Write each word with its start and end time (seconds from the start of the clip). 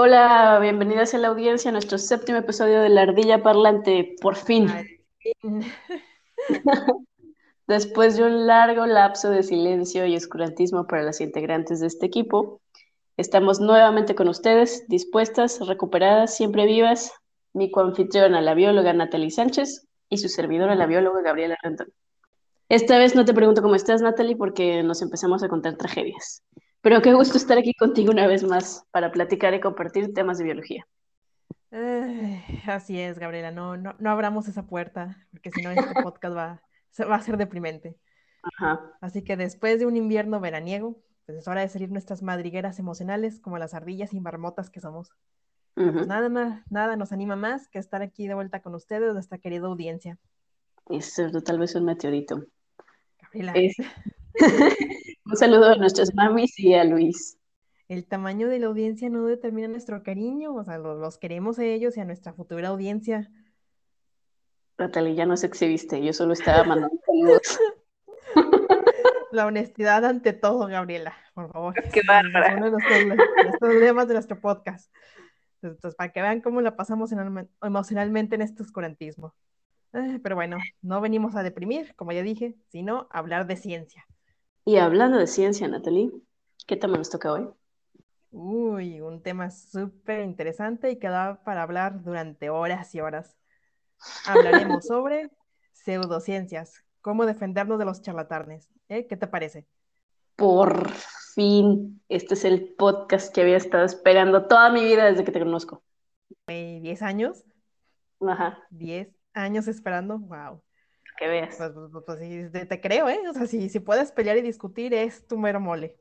Hola, 0.00 0.60
bienvenidas 0.62 1.12
a 1.14 1.18
la 1.18 1.26
audiencia 1.26 1.70
a 1.70 1.72
nuestro 1.72 1.98
séptimo 1.98 2.38
episodio 2.38 2.80
de 2.80 2.88
La 2.88 3.02
Ardilla 3.02 3.42
Parlante, 3.42 4.14
por 4.22 4.36
fin. 4.36 4.68
Después 7.66 8.16
de 8.16 8.22
un 8.22 8.46
largo 8.46 8.86
lapso 8.86 9.28
de 9.28 9.42
silencio 9.42 10.06
y 10.06 10.14
oscurantismo 10.14 10.86
para 10.86 11.02
las 11.02 11.20
integrantes 11.20 11.80
de 11.80 11.88
este 11.88 12.06
equipo, 12.06 12.60
estamos 13.16 13.58
nuevamente 13.58 14.14
con 14.14 14.28
ustedes, 14.28 14.86
dispuestas, 14.86 15.66
recuperadas, 15.66 16.36
siempre 16.36 16.64
vivas, 16.64 17.10
mi 17.52 17.72
coanfitriona, 17.72 18.40
la 18.40 18.54
bióloga 18.54 18.92
Natalie 18.92 19.32
Sánchez, 19.32 19.88
y 20.08 20.18
su 20.18 20.28
servidora, 20.28 20.76
la 20.76 20.86
bióloga 20.86 21.22
Gabriela 21.22 21.56
Rentón. 21.60 21.88
Esta 22.68 22.98
vez 22.98 23.16
no 23.16 23.24
te 23.24 23.34
pregunto 23.34 23.62
cómo 23.62 23.74
estás, 23.74 24.00
Natalie, 24.00 24.36
porque 24.36 24.84
nos 24.84 25.02
empezamos 25.02 25.42
a 25.42 25.48
contar 25.48 25.76
tragedias. 25.76 26.44
Pero 26.80 27.02
qué 27.02 27.12
gusto 27.12 27.36
estar 27.36 27.58
aquí 27.58 27.74
contigo 27.74 28.10
una 28.12 28.26
vez 28.26 28.44
más 28.44 28.84
para 28.90 29.10
platicar 29.10 29.54
y 29.54 29.60
compartir 29.60 30.14
temas 30.14 30.38
de 30.38 30.44
biología. 30.44 30.86
así 32.66 33.00
es, 33.00 33.18
Gabriela, 33.18 33.50
no, 33.50 33.76
no, 33.76 33.94
no 33.98 34.10
abramos 34.10 34.48
esa 34.48 34.66
puerta, 34.66 35.26
porque 35.30 35.50
si 35.50 35.62
no 35.62 35.70
este 35.70 35.94
podcast 36.02 36.36
va, 36.36 36.62
va 37.10 37.16
a 37.16 37.22
ser 37.22 37.36
deprimente. 37.36 37.96
Así 39.00 39.22
que 39.22 39.36
después 39.36 39.78
de 39.78 39.86
un 39.86 39.96
invierno 39.96 40.40
veraniego, 40.40 41.02
pues 41.26 41.38
es 41.38 41.48
hora 41.48 41.60
de 41.60 41.68
salir 41.68 41.90
nuestras 41.90 42.22
madrigueras 42.22 42.78
emocionales 42.78 43.40
como 43.40 43.58
las 43.58 43.74
ardillas 43.74 44.14
y 44.14 44.20
marmotas 44.20 44.70
que 44.70 44.80
somos. 44.80 45.10
Pues 45.74 46.08
nada 46.08 46.28
más, 46.28 46.62
nada 46.70 46.96
nos 46.96 47.12
anima 47.12 47.36
más 47.36 47.68
que 47.68 47.78
estar 47.78 48.02
aquí 48.02 48.26
de 48.26 48.34
vuelta 48.34 48.62
con 48.62 48.74
ustedes, 48.74 49.12
nuestra 49.12 49.38
querida 49.38 49.66
audiencia. 49.66 50.18
Es 50.88 51.20
tal 51.44 51.58
vez 51.58 51.74
un 51.74 51.84
meteorito. 51.84 52.44
Gabriela. 53.20 53.54
Un 55.28 55.36
saludo 55.36 55.66
a 55.72 55.76
nuestras 55.76 56.14
mamis 56.14 56.58
y 56.58 56.72
a 56.72 56.84
Luis. 56.84 57.38
El 57.86 58.06
tamaño 58.06 58.48
de 58.48 58.60
la 58.60 58.68
audiencia 58.68 59.10
no 59.10 59.26
determina 59.26 59.68
nuestro 59.68 60.02
cariño, 60.02 60.54
o 60.54 60.64
sea, 60.64 60.78
los, 60.78 61.18
queremos 61.18 61.58
a 61.58 61.64
ellos 61.64 61.98
y 61.98 62.00
a 62.00 62.06
nuestra 62.06 62.32
futura 62.32 62.68
audiencia. 62.68 63.30
Natalia, 64.78 65.26
ya 65.26 65.36
se 65.36 65.46
exhibiste, 65.46 66.02
yo 66.02 66.14
solo 66.14 66.32
estaba 66.32 66.64
mandando 66.64 66.98
saludos. 67.04 67.58
La 69.32 69.44
honestidad 69.44 70.06
ante 70.06 70.32
todo, 70.32 70.66
Gabriela, 70.66 71.14
por 71.34 71.52
favor. 71.52 71.74
Qué 71.92 72.00
bárbara. 72.08 72.54
Uno 72.56 72.64
de 72.64 72.70
los, 72.70 72.82
temas 73.60 74.08
de 74.08 74.14
nuestro 74.14 74.40
podcast. 74.40 74.90
Entonces, 75.60 75.94
para 75.94 76.10
que 76.10 76.22
vean 76.22 76.40
cómo 76.40 76.62
la 76.62 76.74
pasamos 76.74 77.12
emocionalmente 77.62 78.34
en 78.34 78.40
este 78.40 78.62
oscurantismo. 78.62 79.34
Pero 79.92 80.36
bueno, 80.36 80.56
no 80.80 81.02
venimos 81.02 81.36
a 81.36 81.42
deprimir, 81.42 81.94
como 81.96 82.12
ya 82.12 82.22
dije, 82.22 82.56
sino 82.68 83.08
a 83.10 83.18
hablar 83.18 83.46
de 83.46 83.56
ciencia. 83.56 84.06
Y 84.68 84.76
hablando 84.76 85.16
de 85.16 85.26
ciencia, 85.26 85.66
Natalie, 85.66 86.12
¿qué 86.66 86.76
tema 86.76 86.98
nos 86.98 87.08
toca 87.08 87.32
hoy? 87.32 87.48
Uy, 88.30 89.00
un 89.00 89.22
tema 89.22 89.50
súper 89.50 90.20
interesante 90.20 90.90
y 90.90 90.98
que 90.98 91.08
da 91.08 91.42
para 91.42 91.62
hablar 91.62 92.02
durante 92.02 92.50
horas 92.50 92.94
y 92.94 93.00
horas. 93.00 93.34
Hablaremos 94.26 94.84
sobre 94.86 95.30
pseudociencias, 95.72 96.84
cómo 97.00 97.24
defendernos 97.24 97.78
de 97.78 97.86
los 97.86 98.02
charlatanes. 98.02 98.68
¿eh? 98.90 99.06
¿Qué 99.06 99.16
te 99.16 99.26
parece? 99.26 99.66
Por 100.36 100.90
fin, 100.90 102.02
este 102.10 102.34
es 102.34 102.44
el 102.44 102.74
podcast 102.74 103.34
que 103.34 103.40
había 103.40 103.56
estado 103.56 103.86
esperando 103.86 104.48
toda 104.48 104.70
mi 104.70 104.84
vida 104.84 105.06
desde 105.06 105.24
que 105.24 105.32
te 105.32 105.38
conozco. 105.38 105.82
¿Diez 106.46 107.00
años? 107.00 107.42
Ajá. 108.20 108.62
¿Diez 108.68 109.08
años 109.32 109.66
esperando? 109.66 110.18
Wow 110.18 110.62
que 111.18 111.26
veas. 111.26 111.56
Pues, 111.56 111.72
pues, 111.72 112.04
pues, 112.06 112.50
pues 112.52 112.68
te, 112.68 112.80
creo, 112.80 113.08
¿eh? 113.08 113.20
O 113.28 113.32
sea, 113.32 113.46
si, 113.46 113.68
si 113.68 113.80
puedes 113.80 114.12
pelear 114.12 114.36
y 114.36 114.42
discutir, 114.42 114.94
es 114.94 115.26
tu 115.26 115.38
mero 115.38 115.60
mole. 115.60 115.96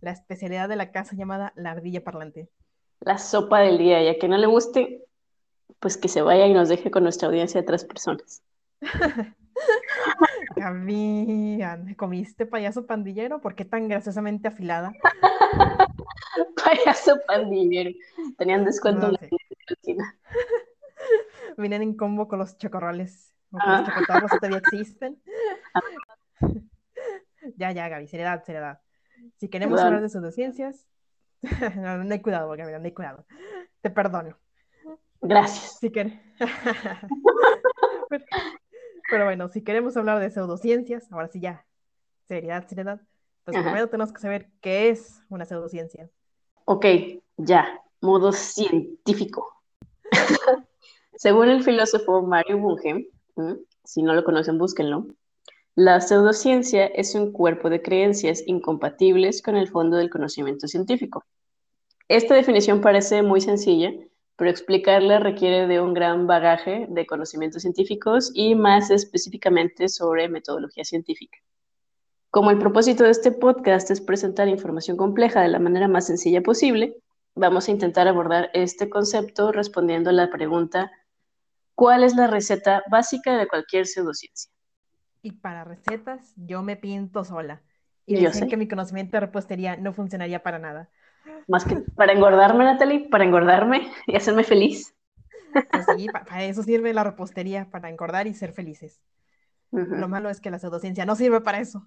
La 0.00 0.10
especialidad 0.10 0.68
de 0.68 0.76
la 0.76 0.92
casa 0.92 1.16
llamada 1.16 1.52
la 1.56 1.70
ardilla 1.70 2.04
parlante. 2.04 2.50
La 3.00 3.18
sopa 3.18 3.60
del 3.60 3.78
día, 3.78 4.02
ya 4.02 4.18
que 4.18 4.28
no 4.28 4.36
le 4.36 4.46
guste, 4.46 5.04
pues 5.80 5.96
que 5.96 6.08
se 6.08 6.22
vaya 6.22 6.46
y 6.46 6.54
nos 6.54 6.68
deje 6.68 6.90
con 6.90 7.02
nuestra 7.02 7.28
audiencia 7.28 7.60
de 7.60 7.66
tres 7.66 7.84
personas. 7.84 8.42
Gaby, 10.56 11.58
¿comiste 11.96 12.46
payaso 12.46 12.86
pandillero? 12.86 13.40
¿Por 13.40 13.54
qué 13.54 13.64
tan 13.64 13.88
graciosamente 13.88 14.48
afilada? 14.48 14.92
payaso 16.64 17.16
pandillero. 17.26 17.90
Tenían 18.38 18.64
descuento 18.64 19.06
en 19.06 19.12
la 19.12 19.28
cocina. 19.68 20.18
Vienen 21.56 21.82
en 21.82 21.96
combo 21.96 22.28
con 22.28 22.38
los 22.38 22.58
chocorroles. 22.58 23.35
Ah. 23.60 23.84
que 24.30 24.38
todavía 24.38 24.58
existen. 24.58 25.20
ya, 27.56 27.72
ya, 27.72 27.88
Gaby, 27.88 28.06
seriedad, 28.06 28.44
seriedad. 28.44 28.80
Si 29.36 29.48
queremos 29.48 29.80
hablar 29.80 30.02
de 30.02 30.08
pseudociencias, 30.08 30.86
no, 31.76 32.04
no 32.04 32.12
hay 32.12 32.20
cuidado, 32.20 32.48
Gaby, 32.50 32.72
no 32.72 32.84
hay 32.84 32.92
cuidado. 32.92 33.26
Te 33.80 33.90
perdono. 33.90 34.36
Gracias. 35.20 35.78
Si 35.80 35.90
pero, 35.90 36.14
pero, 39.10 39.24
bueno, 39.24 39.48
si 39.48 39.62
queremos 39.62 39.96
hablar 39.96 40.20
de 40.20 40.30
pseudociencias, 40.30 41.10
ahora 41.12 41.28
sí 41.28 41.40
ya, 41.40 41.66
seriedad, 42.26 42.66
seriedad, 42.66 43.00
pues 43.44 43.56
primero 43.56 43.88
tenemos 43.88 44.12
que 44.12 44.20
saber 44.20 44.50
qué 44.60 44.88
es 44.88 45.22
una 45.28 45.44
pseudociencia. 45.44 46.10
Ok, 46.64 46.84
ya, 47.36 47.80
modo 48.00 48.32
científico. 48.32 49.62
Según 51.14 51.48
el 51.48 51.62
filósofo 51.62 52.22
Mario 52.22 52.58
Bunge, 52.58 53.08
si 53.84 54.02
no 54.02 54.14
lo 54.14 54.24
conocen, 54.24 54.58
búsquenlo. 54.58 55.06
La 55.74 56.00
pseudociencia 56.00 56.86
es 56.86 57.14
un 57.14 57.32
cuerpo 57.32 57.68
de 57.68 57.82
creencias 57.82 58.42
incompatibles 58.46 59.42
con 59.42 59.56
el 59.56 59.68
fondo 59.68 59.98
del 59.98 60.10
conocimiento 60.10 60.68
científico. 60.68 61.24
Esta 62.08 62.34
definición 62.34 62.80
parece 62.80 63.22
muy 63.22 63.40
sencilla, 63.40 63.92
pero 64.36 64.50
explicarla 64.50 65.18
requiere 65.18 65.66
de 65.66 65.80
un 65.80 65.92
gran 65.92 66.26
bagaje 66.26 66.86
de 66.88 67.06
conocimientos 67.06 67.62
científicos 67.62 68.30
y 68.34 68.54
más 68.54 68.90
específicamente 68.90 69.88
sobre 69.88 70.28
metodología 70.28 70.84
científica. 70.84 71.38
Como 72.30 72.50
el 72.50 72.58
propósito 72.58 73.04
de 73.04 73.10
este 73.10 73.32
podcast 73.32 73.90
es 73.90 74.00
presentar 74.00 74.48
información 74.48 74.96
compleja 74.96 75.40
de 75.40 75.48
la 75.48 75.58
manera 75.58 75.88
más 75.88 76.06
sencilla 76.06 76.42
posible, 76.42 76.96
vamos 77.34 77.68
a 77.68 77.70
intentar 77.70 78.08
abordar 78.08 78.50
este 78.54 78.88
concepto 78.88 79.52
respondiendo 79.52 80.10
a 80.10 80.14
la 80.14 80.30
pregunta 80.30 80.90
¿Cuál 81.76 82.04
es 82.04 82.16
la 82.16 82.26
receta 82.26 82.82
básica 82.90 83.36
de 83.36 83.46
cualquier 83.46 83.86
pseudociencia? 83.86 84.50
Y 85.20 85.32
para 85.32 85.62
recetas, 85.62 86.32
yo 86.36 86.62
me 86.62 86.76
pinto 86.76 87.22
sola. 87.22 87.62
Y 88.06 88.20
yo 88.20 88.32
sé 88.32 88.46
que 88.46 88.56
mi 88.56 88.66
conocimiento 88.66 89.16
de 89.16 89.20
repostería 89.20 89.76
no 89.76 89.92
funcionaría 89.92 90.42
para 90.42 90.58
nada. 90.58 90.88
Más 91.48 91.64
que 91.64 91.76
para 91.76 92.12
engordarme, 92.12 92.64
Natalie, 92.64 93.08
para 93.10 93.24
engordarme 93.24 93.92
y 94.06 94.16
hacerme 94.16 94.42
feliz. 94.42 94.94
Pues 95.52 95.86
sí, 95.96 96.06
para 96.06 96.44
eso 96.44 96.62
sirve 96.62 96.94
la 96.94 97.04
repostería, 97.04 97.68
para 97.70 97.90
engordar 97.90 98.26
y 98.26 98.32
ser 98.32 98.52
felices. 98.52 99.02
Lo 99.70 100.08
malo 100.08 100.30
es 100.30 100.40
que 100.40 100.50
la 100.50 100.58
pseudociencia 100.58 101.04
no 101.04 101.14
sirve 101.14 101.42
para 101.42 101.60
eso. 101.60 101.86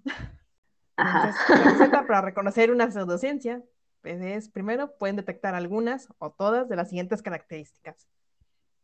Entonces, 0.97 1.35
la 1.49 1.71
receta 1.71 2.05
para 2.05 2.21
reconocer 2.21 2.71
una 2.71 2.91
pseudociencia 2.91 3.63
pues, 4.01 4.21
es, 4.21 4.49
primero, 4.49 4.95
pueden 4.97 5.15
detectar 5.15 5.55
algunas 5.55 6.09
o 6.19 6.29
todas 6.31 6.69
de 6.69 6.75
las 6.75 6.89
siguientes 6.89 7.23
características. 7.23 8.07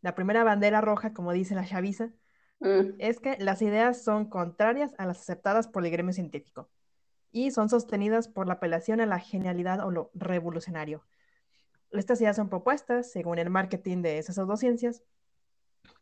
La 0.06 0.14
primera 0.14 0.44
bandera 0.44 0.82
roja, 0.82 1.16
como 1.16 1.34
dice 1.34 1.56
la 1.56 1.66
chaviza, 1.66 2.12
mm. 2.60 2.98
es 3.00 3.20
que 3.20 3.38
las 3.40 3.64
ideas 3.64 4.04
son 4.04 4.30
contrarias 4.30 4.94
a 5.00 5.08
las 5.08 5.20
aceptadas 5.20 5.68
por 5.68 5.84
el 5.84 5.92
gremio 5.92 6.14
científico 6.14 6.70
y 7.32 7.50
son 7.50 7.70
sostenidas 7.70 8.28
por 8.28 8.46
la 8.46 8.54
apelación 8.54 9.02
a 9.02 9.08
la 9.08 9.18
genialidad 9.18 9.84
o 9.84 9.90
lo 9.90 10.12
revolucionario. 10.14 11.04
Estas 11.90 12.22
ideas 12.22 12.36
son 12.36 12.50
propuestas, 12.50 13.12
según 13.12 13.40
el 13.40 13.50
marketing 13.50 14.04
de 14.04 14.20
esas 14.20 14.36
pseudociencias, 14.36 15.02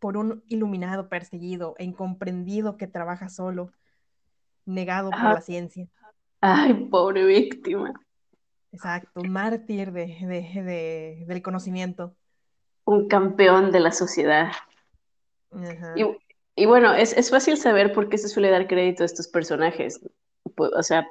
por 0.02 0.18
un 0.18 0.44
iluminado 0.50 1.08
perseguido 1.08 1.74
e 1.78 1.86
incomprendido 1.86 2.75
que 2.75 2.88
trabaja 2.88 3.30
solo, 3.30 3.72
negado 4.66 5.12
por 5.12 5.24
la 5.24 5.39
ciencia. 5.39 5.88
Ay, 6.42 6.74
pobre 6.92 7.24
víctima. 7.24 7.94
Exacto, 8.74 9.24
mártir 9.24 9.94
de, 9.94 11.24
del 11.25 11.42
conocimiento 11.42 12.18
un 12.85 13.07
campeón 13.07 13.71
de 13.71 13.80
la 13.80 13.91
sociedad. 13.91 14.51
Y, 16.56 16.65
bueno, 16.65 16.94
es, 16.94 17.30
fácil 17.30 17.57
saber 17.57 17.94
por 17.94 18.09
qué 18.09 18.18
se 18.18 18.27
suele 18.27 18.50
dar 18.50 18.68
crédito 18.68 19.03
a 19.03 19.06
estos 19.06 19.27
personajes. 19.27 20.00
O 20.56 20.83
sea, 20.83 21.07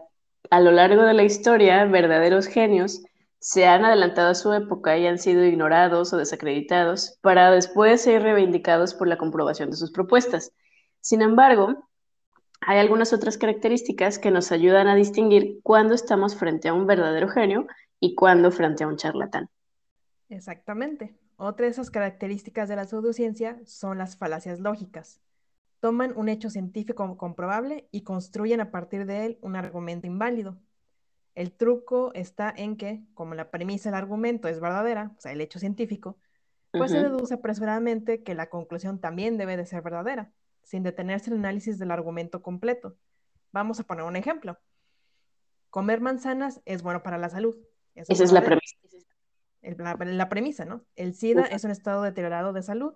a 0.50 0.60
lo 0.60 0.70
largo 0.70 1.02
de 1.02 1.14
la 1.14 1.24
historia, 1.24 1.84
verdaderos 1.84 2.46
genios 2.46 3.02
se 3.38 3.66
han 3.66 3.84
adelantado 3.84 4.30
a 4.30 4.34
su 4.36 4.52
época 4.52 4.96
y 4.96 5.06
han 5.06 5.18
sido 5.18 5.44
ignorados 5.44 6.12
o 6.12 6.16
desacreditados 6.16 7.18
para 7.22 7.50
después 7.50 8.02
ser 8.02 8.22
reivindicados 8.22 8.94
por 8.94 9.08
la 9.08 9.18
comprobación 9.18 9.70
de 9.70 9.76
sus 9.76 9.90
propuestas. 9.90 10.52
Sin 11.00 11.22
embargo, 11.22 11.88
hay 12.60 12.78
algunas 12.78 13.12
otras 13.12 13.38
características 13.38 14.20
que 14.20 14.30
nos 14.30 14.52
ayudan 14.52 14.86
a 14.86 14.94
distinguir 14.94 15.58
cuándo 15.64 15.94
estamos 15.94 16.36
frente 16.36 16.68
a 16.68 16.74
un 16.74 16.86
verdadero 16.86 17.28
genio 17.28 17.66
y 17.98 18.14
cuándo 18.14 18.52
frente 18.52 18.84
a 18.84 18.86
un 18.86 18.96
charlatán. 18.96 19.50
Exactamente. 20.28 21.16
Otra 21.44 21.66
de 21.66 21.72
esas 21.72 21.90
características 21.90 22.68
de 22.68 22.76
la 22.76 22.84
pseudociencia 22.84 23.60
son 23.64 23.98
las 23.98 24.16
falacias 24.16 24.60
lógicas. 24.60 25.20
Toman 25.80 26.16
un 26.16 26.28
hecho 26.28 26.50
científico 26.50 27.16
comprobable 27.16 27.88
y 27.90 28.02
construyen 28.02 28.60
a 28.60 28.70
partir 28.70 29.06
de 29.06 29.26
él 29.26 29.38
un 29.40 29.56
argumento 29.56 30.06
inválido. 30.06 30.56
El 31.34 31.50
truco 31.50 32.12
está 32.14 32.54
en 32.56 32.76
que, 32.76 33.02
como 33.14 33.34
la 33.34 33.50
premisa 33.50 33.90
del 33.90 33.98
argumento 33.98 34.46
es 34.46 34.60
verdadera, 34.60 35.16
o 35.18 35.20
sea, 35.20 35.32
el 35.32 35.40
hecho 35.40 35.58
científico, 35.58 36.16
pues 36.70 36.92
se 36.92 37.02
deduce 37.02 37.34
apresuradamente 37.34 38.22
que 38.22 38.36
la 38.36 38.48
conclusión 38.48 39.00
también 39.00 39.36
debe 39.36 39.56
de 39.56 39.66
ser 39.66 39.82
verdadera, 39.82 40.30
sin 40.62 40.84
detenerse 40.84 41.30
el 41.30 41.38
análisis 41.38 41.76
del 41.76 41.90
argumento 41.90 42.40
completo. 42.40 42.96
Vamos 43.50 43.80
a 43.80 43.82
poner 43.82 44.04
un 44.04 44.14
ejemplo. 44.14 44.60
Comer 45.70 46.00
manzanas 46.00 46.62
es 46.66 46.84
bueno 46.84 47.02
para 47.02 47.18
la 47.18 47.30
salud. 47.30 47.56
Esa 47.96 48.22
es 48.22 48.30
la 48.30 48.42
premisa. 48.42 48.81
La, 49.62 50.28
premisa, 50.28 50.64
¿no? 50.64 50.82
El 50.96 51.14
SIDA 51.14 51.42
es 51.42 51.64
un 51.64 51.70
estado 51.70 52.02
deteriorado 52.02 52.52
de 52.52 52.62
salud. 52.62 52.94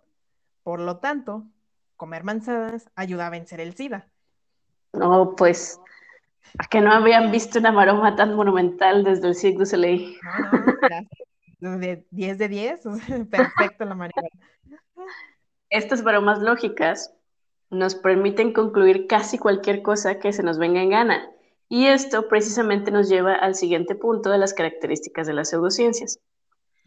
Por 0.62 0.80
lo 0.80 0.98
tanto, 0.98 1.44
comer 1.96 2.24
manzanas 2.24 2.90
ayuda 2.96 3.28
a 3.28 3.30
vencer 3.30 3.60
el 3.60 3.74
SIDA. 3.74 4.08
No, 4.92 5.36
pues, 5.36 5.80
¿a 6.58 6.66
que 6.66 6.80
no 6.80 6.92
habían 6.92 7.30
visto 7.30 7.58
una 7.58 7.72
maroma 7.72 8.16
tan 8.16 8.34
monumental 8.34 9.04
desde 9.04 9.28
el 9.28 9.34
Cirque 9.34 9.58
du 9.58 9.66
Soleil? 9.66 10.16
No, 11.60 11.70
no, 11.72 11.78
de 11.78 12.04
10 12.10 12.38
de 12.38 12.48
10, 12.48 12.80
perfecto 13.30 13.84
la 13.84 13.94
marihuana. 13.94 14.28
Estas 15.70 16.02
bromas 16.02 16.40
lógicas 16.40 17.12
nos 17.70 17.94
permiten 17.94 18.52
concluir 18.52 19.06
casi 19.06 19.38
cualquier 19.38 19.82
cosa 19.82 20.18
que 20.18 20.32
se 20.32 20.42
nos 20.42 20.58
venga 20.58 20.82
en 20.82 20.90
gana. 20.90 21.30
Y 21.68 21.86
esto 21.86 22.28
precisamente 22.28 22.90
nos 22.90 23.08
lleva 23.08 23.34
al 23.34 23.56
siguiente 23.56 23.96
punto 23.96 24.30
de 24.30 24.38
las 24.38 24.54
características 24.54 25.26
de 25.26 25.32
las 25.32 25.50
pseudociencias. 25.50 26.20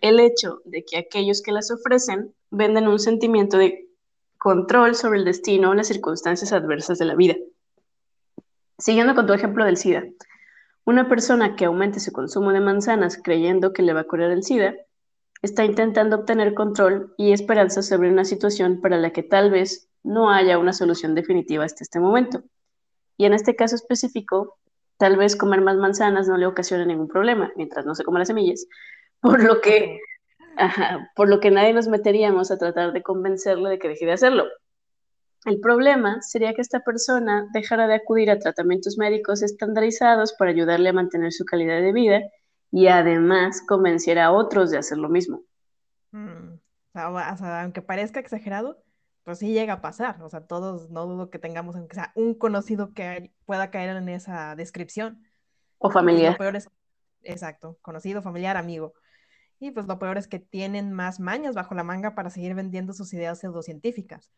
El 0.02 0.20
hecho 0.20 0.62
de 0.66 0.84
que 0.86 0.98
aquellos 0.98 1.42
que 1.42 1.52
las 1.52 1.72
ofrecen 1.72 2.34
venden 2.52 2.88
un 2.88 3.00
sentimiento 3.00 3.58
de 3.58 3.90
control 4.38 4.96
sobre 4.96 5.20
el 5.20 5.26
destino 5.26 5.70
o 5.70 5.74
las 5.74 5.88
circunstancias 5.88 6.54
adversas 6.54 6.98
de 6.98 7.06
la 7.06 7.16
vida. 7.16 7.36
Siguiendo 8.78 9.14
con 9.14 9.28
tu 9.28 9.34
ejemplo 9.34 9.66
del 9.66 9.78
SIDA, 9.78 10.06
una 10.86 11.10
persona 11.10 11.56
que 11.56 11.66
aumente 11.66 12.00
su 12.00 12.14
consumo 12.14 12.54
de 12.54 12.62
manzanas 12.62 13.20
creyendo 13.22 13.74
que 13.74 13.82
le 13.82 13.94
va 13.94 14.02
a 14.02 14.08
curar 14.08 14.32
el 14.32 14.44
SIDA, 14.44 14.76
está 15.42 15.66
intentando 15.66 16.16
obtener 16.16 16.54
control 16.54 17.14
y 17.18 17.34
esperanza 17.34 17.82
sobre 17.82 18.10
una 18.10 18.26
situación 18.26 18.82
para 18.82 18.98
la 18.98 19.12
que 19.12 19.24
tal 19.24 19.52
vez 19.52 19.90
no 20.04 20.32
haya 20.32 20.58
una 20.58 20.74
solución 20.74 21.16
definitiva 21.16 21.66
hasta 21.66 21.84
este 21.84 22.00
momento. 22.00 22.44
Y 23.18 23.26
en 23.26 23.34
este 23.34 23.56
caso 23.56 23.76
específico, 23.76 24.58
tal 24.98 25.18
vez 25.18 25.36
comer 25.36 25.62
más 25.62 25.78
manzanas 25.78 26.28
no 26.28 26.38
le 26.38 26.46
ocasione 26.46 26.86
ningún 26.86 27.10
problema, 27.10 27.52
mientras 27.58 27.86
no 27.86 27.96
se 27.96 28.04
coma 28.04 28.20
las 28.20 28.30
semillas, 28.30 28.66
por 29.22 29.44
lo 29.44 29.62
que, 29.62 30.00
por 31.16 31.30
lo 31.30 31.40
que 31.40 31.52
nadie 31.52 31.74
nos 31.74 31.88
meteríamos 31.88 32.52
a 32.52 32.58
tratar 32.58 32.94
de 32.94 33.04
convencerle 33.04 33.70
de 33.70 33.80
que 33.80 33.90
deje 33.90 34.06
de 34.06 34.14
hacerlo. 34.14 34.46
El 35.46 35.62
problema 35.62 36.22
sería 36.22 36.54
que 36.54 36.62
esta 36.62 36.82
persona 36.82 37.48
dejara 37.54 37.88
de 37.88 37.96
acudir 37.96 38.30
a 38.30 38.40
tratamientos 38.40 38.98
médicos 38.98 39.42
estandarizados 39.42 40.34
para 40.34 40.52
ayudarle 40.52 40.90
a 40.90 40.94
mantener 40.94 41.32
su 41.32 41.46
calidad 41.46 41.82
de 41.82 41.94
vida 41.94 42.22
y 42.72 42.88
además 42.88 43.62
convenciera 43.68 44.26
a 44.26 44.32
otros 44.32 44.70
de 44.70 44.78
hacer 44.78 44.98
lo 44.98 45.08
mismo. 45.08 45.42
Mm, 46.12 46.56
aunque 46.94 47.82
parezca 47.82 48.20
exagerado, 48.20 48.84
pues 49.24 49.40
sí 49.40 49.54
llega 49.54 49.74
a 49.74 49.82
pasar. 49.82 50.22
O 50.22 50.30
sea, 50.30 50.46
todos 50.46 50.90
no 50.90 51.06
dudo 51.06 51.30
que 51.30 51.40
tengamos 51.40 51.76
aunque 51.76 51.96
sea 51.96 52.12
un 52.16 52.34
conocido 52.34 52.94
que 52.94 53.32
pueda 53.46 53.72
caer 53.72 53.96
en 53.96 54.10
esa 54.10 54.56
descripción. 54.56 55.24
O 55.78 55.90
familiar. 55.90 56.38
exacto, 57.24 57.78
conocido, 57.82 58.22
familiar, 58.22 58.58
amigo. 58.58 58.94
Y 59.60 59.72
pues 59.72 59.88
lo 59.88 60.00
peor 60.00 60.18
es 60.18 60.28
que 60.28 60.40
tienen 60.40 60.94
más 60.94 61.20
mañas 61.20 61.54
bajo 61.54 61.76
la 61.76 61.84
manga 61.84 62.16
para 62.16 62.30
seguir 62.30 62.56
vendiendo 62.56 62.94
sus 62.94 63.14
ideas 63.14 63.40
pseudocientíficas 63.40 64.32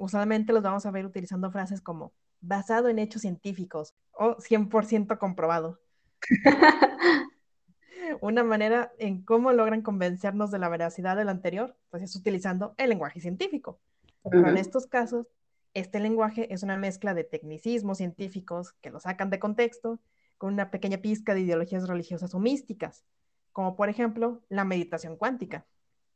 usualmente 0.00 0.52
los 0.52 0.62
vamos 0.62 0.86
a 0.86 0.90
ver 0.90 1.04
utilizando 1.04 1.50
frases 1.50 1.80
como 1.80 2.12
basado 2.40 2.88
en 2.88 2.98
hechos 2.98 3.22
científicos 3.22 3.94
o 4.12 4.36
100% 4.38 5.18
comprobado. 5.18 5.78
Una 8.20 8.42
manera 8.42 8.92
en 8.98 9.22
cómo 9.22 9.52
logran 9.52 9.82
convencernos 9.82 10.50
de 10.50 10.58
la 10.58 10.68
veracidad 10.70 11.16
del 11.16 11.28
anterior, 11.28 11.76
pues 11.90 12.02
es 12.02 12.16
utilizando 12.16 12.74
el 12.78 12.88
lenguaje 12.88 13.20
científico. 13.20 13.78
Pero 14.28 14.48
en 14.48 14.56
estos 14.56 14.86
casos, 14.86 15.26
este 15.74 16.00
lenguaje 16.00 16.52
es 16.52 16.62
una 16.62 16.76
mezcla 16.76 17.14
de 17.14 17.24
tecnicismos 17.24 17.98
científicos 17.98 18.72
que 18.80 18.90
lo 18.90 19.00
sacan 19.00 19.30
de 19.30 19.38
contexto 19.38 20.00
con 20.38 20.54
una 20.54 20.70
pequeña 20.70 20.98
pizca 20.98 21.34
de 21.34 21.40
ideologías 21.40 21.86
religiosas 21.86 22.34
o 22.34 22.40
místicas, 22.40 23.04
como 23.60 23.76
por 23.76 23.90
ejemplo 23.90 24.42
la 24.48 24.64
meditación 24.64 25.18
cuántica. 25.18 25.66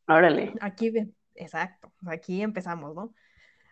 Órale. 0.09 0.55
Aquí, 0.63 0.91
exacto, 1.35 1.93
aquí 2.07 2.41
empezamos, 2.41 2.95
¿no? 2.95 3.13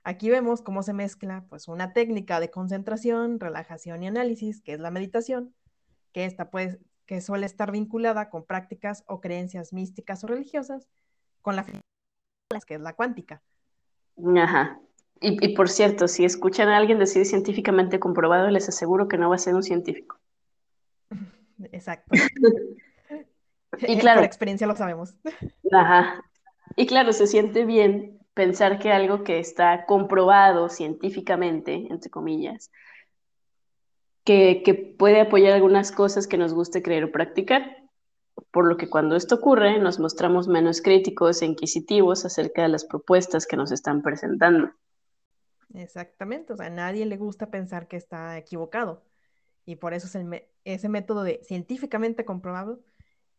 Aquí 0.05 0.29
vemos 0.29 0.61
cómo 0.61 0.83
se 0.83 0.93
mezcla 0.93 1.47
pues 1.49 1.69
una 1.69 1.95
técnica 1.95 2.39
de 2.39 2.51
concentración, 2.51 3.41
relajación 3.41 4.03
y 4.03 4.09
análisis, 4.09 4.61
que 4.61 4.75
es 4.75 4.79
la 4.81 4.91
meditación, 4.91 5.55
que 6.13 6.27
esta 6.27 6.51
pues 6.51 6.81
que 7.07 7.23
suele 7.23 7.47
estar 7.47 7.73
vinculada 7.73 8.29
con 8.29 8.45
prácticas 8.45 9.05
o 9.07 9.23
creencias 9.23 9.73
místicas 9.73 10.23
o 10.23 10.27
religiosas, 10.27 10.87
con 11.41 11.57
la 11.57 11.65
que 11.65 12.75
es 12.75 12.81
la 12.83 12.93
cuántica. 12.93 13.43
Ajá. 14.37 14.79
Y, 15.19 15.43
y, 15.43 15.55
por 15.57 15.71
cierto, 15.71 16.09
si 16.09 16.27
escuchan 16.27 16.69
a 16.69 16.77
alguien 16.77 16.99
decir 16.99 17.25
científicamente 17.25 17.99
comprobado, 17.99 18.51
les 18.51 18.69
aseguro 18.69 19.09
que 19.09 19.17
no 19.17 19.31
va 19.31 19.37
a 19.37 19.39
ser 19.39 19.55
un 19.55 19.63
científico. 19.63 20.21
Exacto. 21.73 22.15
y 23.89 23.99
claro. 23.99 24.21
Por 24.21 24.27
experiencia 24.27 24.67
lo 24.67 24.77
sabemos. 24.77 25.15
Ajá. 25.73 26.25
Y 26.77 26.87
claro, 26.87 27.13
se 27.13 27.27
siente 27.27 27.65
bien 27.65 28.19
pensar 28.35 28.79
que 28.79 28.93
algo 28.93 29.25
que 29.25 29.39
está 29.39 29.85
comprobado 29.85 30.69
científicamente, 30.69 31.87
entre 31.91 32.11
comillas, 32.11 32.71
que, 34.25 34.63
que, 34.65 34.75
puede 34.75 35.21
apoyar 35.21 35.53
algunas 35.53 35.93
cosas 35.93 36.27
que 36.27 36.39
nos 36.39 36.55
guste 36.55 36.83
creer 36.83 37.05
o 37.05 37.13
practicar. 37.13 37.77
Por 38.51 38.67
lo 38.67 38.77
que 38.77 38.89
cuando 38.89 39.17
esto 39.17 39.35
ocurre, 39.35 39.79
nos 39.79 39.99
mostramos 39.99 40.49
menos 40.49 40.81
críticos 40.81 41.43
e 41.43 41.47
inquisitivos 41.47 42.25
acerca 42.25 42.63
de 42.63 42.69
las 42.69 42.85
propuestas 42.85 43.47
que 43.47 43.57
nos 43.57 43.73
están 43.73 44.01
presentando. 44.03 44.71
Exactamente, 45.75 46.53
o 46.53 46.57
sea, 46.57 46.67
a 46.67 46.71
nadie 46.71 47.07
le 47.07 47.17
gusta 47.17 47.51
pensar 47.51 47.89
que 47.89 47.97
está 47.97 48.37
equivocado. 48.39 49.03
Y 49.65 49.77
por 49.77 49.95
eso 49.95 50.07
es 50.07 50.43
ese 50.65 50.89
método 50.89 51.23
de 51.23 51.41
científicamente 51.45 52.25
comprobado 52.25 52.81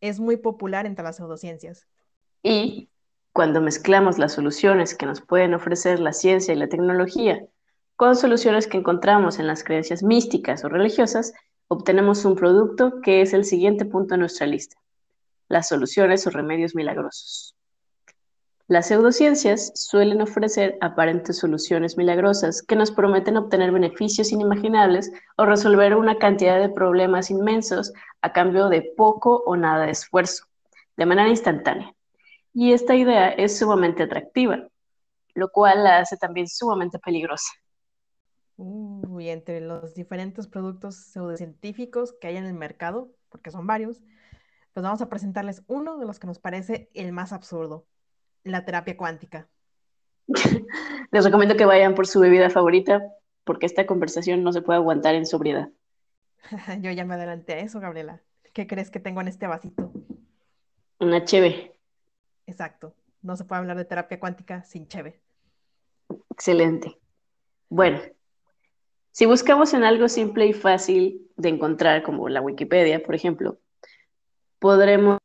es 0.08 0.20
muy 0.20 0.36
popular 0.36 0.84
entre 0.84 1.02
las 1.02 1.16
pseudociencias. 1.16 1.86
Y 2.42 2.90
cuando 3.32 3.62
mezclamos 3.62 4.18
las 4.18 4.34
soluciones 4.34 4.94
que 4.94 5.06
nos 5.06 5.22
pueden 5.22 5.54
ofrecer 5.54 5.98
la 5.98 6.12
ciencia 6.12 6.52
y 6.52 6.58
la 6.58 6.68
tecnología 6.68 7.44
con 7.96 8.14
soluciones 8.14 8.66
que 8.66 8.76
encontramos 8.76 9.38
en 9.38 9.46
las 9.46 9.64
creencias 9.64 10.02
místicas 10.02 10.62
o 10.64 10.68
religiosas, 10.68 11.32
obtenemos 11.68 12.24
un 12.26 12.36
producto 12.36 13.00
que 13.00 13.22
es 13.22 13.32
el 13.32 13.44
siguiente 13.46 13.86
punto 13.86 14.14
en 14.14 14.20
nuestra 14.20 14.46
lista, 14.46 14.76
las 15.48 15.68
soluciones 15.68 16.26
o 16.26 16.30
remedios 16.30 16.74
milagrosos. 16.74 17.56
Las 18.66 18.88
pseudociencias 18.88 19.72
suelen 19.74 20.22
ofrecer 20.22 20.78
aparentes 20.80 21.36
soluciones 21.36 21.98
milagrosas 21.98 22.62
que 22.62 22.76
nos 22.76 22.90
prometen 22.90 23.36
obtener 23.36 23.70
beneficios 23.72 24.32
inimaginables 24.32 25.12
o 25.36 25.44
resolver 25.44 25.94
una 25.96 26.16
cantidad 26.16 26.58
de 26.58 26.70
problemas 26.70 27.30
inmensos 27.30 27.92
a 28.22 28.32
cambio 28.32 28.70
de 28.70 28.80
poco 28.96 29.42
o 29.44 29.54
nada 29.56 29.84
de 29.84 29.92
esfuerzo, 29.92 30.46
de 30.96 31.04
manera 31.04 31.28
instantánea. 31.28 31.94
Y 32.54 32.72
esta 32.72 32.94
idea 32.94 33.28
es 33.28 33.58
sumamente 33.58 34.04
atractiva, 34.04 34.66
lo 35.34 35.50
cual 35.50 35.84
la 35.84 35.98
hace 35.98 36.16
también 36.16 36.48
sumamente 36.48 36.98
peligrosa. 36.98 37.52
y 38.56 39.28
entre 39.28 39.60
los 39.60 39.94
diferentes 39.94 40.46
productos 40.46 40.96
pseudocientíficos 40.96 42.14
que 42.18 42.28
hay 42.28 42.36
en 42.38 42.46
el 42.46 42.54
mercado, 42.54 43.10
porque 43.28 43.50
son 43.50 43.66
varios, 43.66 44.00
pues 44.72 44.84
vamos 44.84 45.02
a 45.02 45.10
presentarles 45.10 45.62
uno 45.66 45.98
de 45.98 46.06
los 46.06 46.18
que 46.18 46.26
nos 46.26 46.38
parece 46.38 46.88
el 46.94 47.12
más 47.12 47.32
absurdo, 47.32 47.86
la 48.44 48.64
terapia 48.64 48.96
cuántica. 48.96 49.48
Les 51.10 51.24
recomiendo 51.24 51.56
que 51.56 51.66
vayan 51.66 51.94
por 51.94 52.06
su 52.06 52.20
bebida 52.20 52.50
favorita, 52.50 53.02
porque 53.44 53.66
esta 53.66 53.86
conversación 53.86 54.42
no 54.42 54.52
se 54.52 54.62
puede 54.62 54.78
aguantar 54.78 55.14
en 55.14 55.26
sobriedad. 55.26 55.70
Yo 56.80 56.90
ya 56.90 57.04
me 57.04 57.14
adelanté 57.14 57.54
a 57.54 57.58
eso, 57.60 57.80
Gabriela. 57.80 58.20
¿Qué 58.52 58.66
crees 58.66 58.90
que 58.90 59.00
tengo 59.00 59.20
en 59.20 59.28
este 59.28 59.46
vasito? 59.46 59.92
Una 61.00 61.24
cheve. 61.24 61.76
Exacto. 62.46 62.94
No 63.22 63.36
se 63.36 63.44
puede 63.44 63.60
hablar 63.60 63.76
de 63.76 63.84
terapia 63.84 64.20
cuántica 64.20 64.62
sin 64.64 64.86
cheve. 64.86 65.20
Excelente. 66.30 66.98
Bueno, 67.68 68.00
si 69.10 69.26
buscamos 69.26 69.72
en 69.74 69.84
algo 69.84 70.08
simple 70.08 70.46
y 70.46 70.52
fácil 70.52 71.30
de 71.36 71.48
encontrar, 71.48 72.02
como 72.02 72.28
la 72.28 72.40
Wikipedia, 72.40 73.02
por 73.02 73.14
ejemplo, 73.14 73.58
podremos 74.58 75.18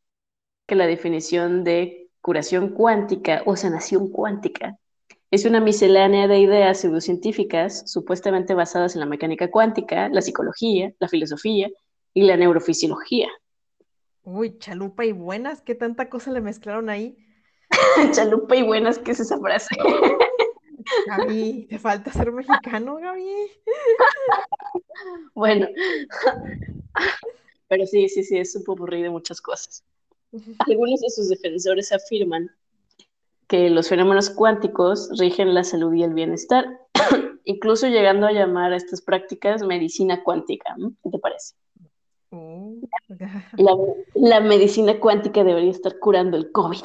que 0.67 0.75
la 0.75 0.87
definición 0.87 1.63
de 1.63 1.98
curación 2.21 2.69
cuántica 2.69 3.43
o 3.45 3.55
sanación 3.55 4.09
cuántica 4.09 4.77
es 5.31 5.45
una 5.45 5.59
miscelánea 5.59 6.27
de 6.27 6.39
ideas 6.39 6.79
pseudocientíficas 6.79 7.83
supuestamente 7.91 8.55
basadas 8.55 8.95
en 8.95 9.01
la 9.01 9.05
mecánica 9.05 9.51
cuántica, 9.51 10.09
la 10.09 10.21
psicología, 10.21 10.91
la 10.99 11.07
filosofía 11.07 11.69
y 12.15 12.23
la 12.23 12.35
neurofisiología. 12.35 13.29
Uy, 14.23 14.57
chalupa 14.57 15.05
y 15.05 15.11
buenas, 15.11 15.61
¿qué 15.61 15.75
tanta 15.75 16.09
cosa 16.09 16.31
le 16.31 16.41
mezclaron 16.41 16.89
ahí? 16.89 17.15
chalupa 18.11 18.55
y 18.55 18.63
buenas, 18.63 18.97
¿qué 18.97 19.11
es 19.11 19.19
esa 19.19 19.37
frase? 19.37 19.75
Gaby, 21.07 21.67
te 21.69 21.77
falta 21.77 22.11
ser 22.11 22.31
mexicano, 22.31 22.95
Gaby. 22.95 23.51
bueno, 25.35 25.67
pero 27.67 27.85
sí, 27.85 28.09
sí, 28.09 28.23
sí, 28.23 28.37
es 28.37 28.55
un 28.55 28.63
popurrí 28.63 29.03
de 29.03 29.11
muchas 29.11 29.41
cosas. 29.41 29.83
Algunos 30.67 31.01
de 31.01 31.09
sus 31.09 31.29
defensores 31.29 31.91
afirman 31.91 32.49
que 33.47 33.69
los 33.69 33.89
fenómenos 33.89 34.29
cuánticos 34.29 35.09
rigen 35.17 35.55
la 35.55 35.63
salud 35.63 35.93
y 35.93 36.03
el 36.03 36.13
bienestar, 36.13 36.65
incluso 37.45 37.87
llegando 37.87 38.27
a 38.27 38.31
llamar 38.31 38.73
a 38.73 38.75
estas 38.77 39.01
prácticas 39.01 39.63
medicina 39.63 40.23
cuántica. 40.23 40.75
¿Qué 41.03 41.09
te 41.09 41.17
parece? 41.17 41.55
Mm. 42.29 42.83
La, 44.13 44.39
medicina 44.39 44.99
cuántica 44.99 45.43
debería 45.43 45.71
estar 45.71 45.97
curando 45.97 46.37
el 46.37 46.51
COVID. 46.51 46.83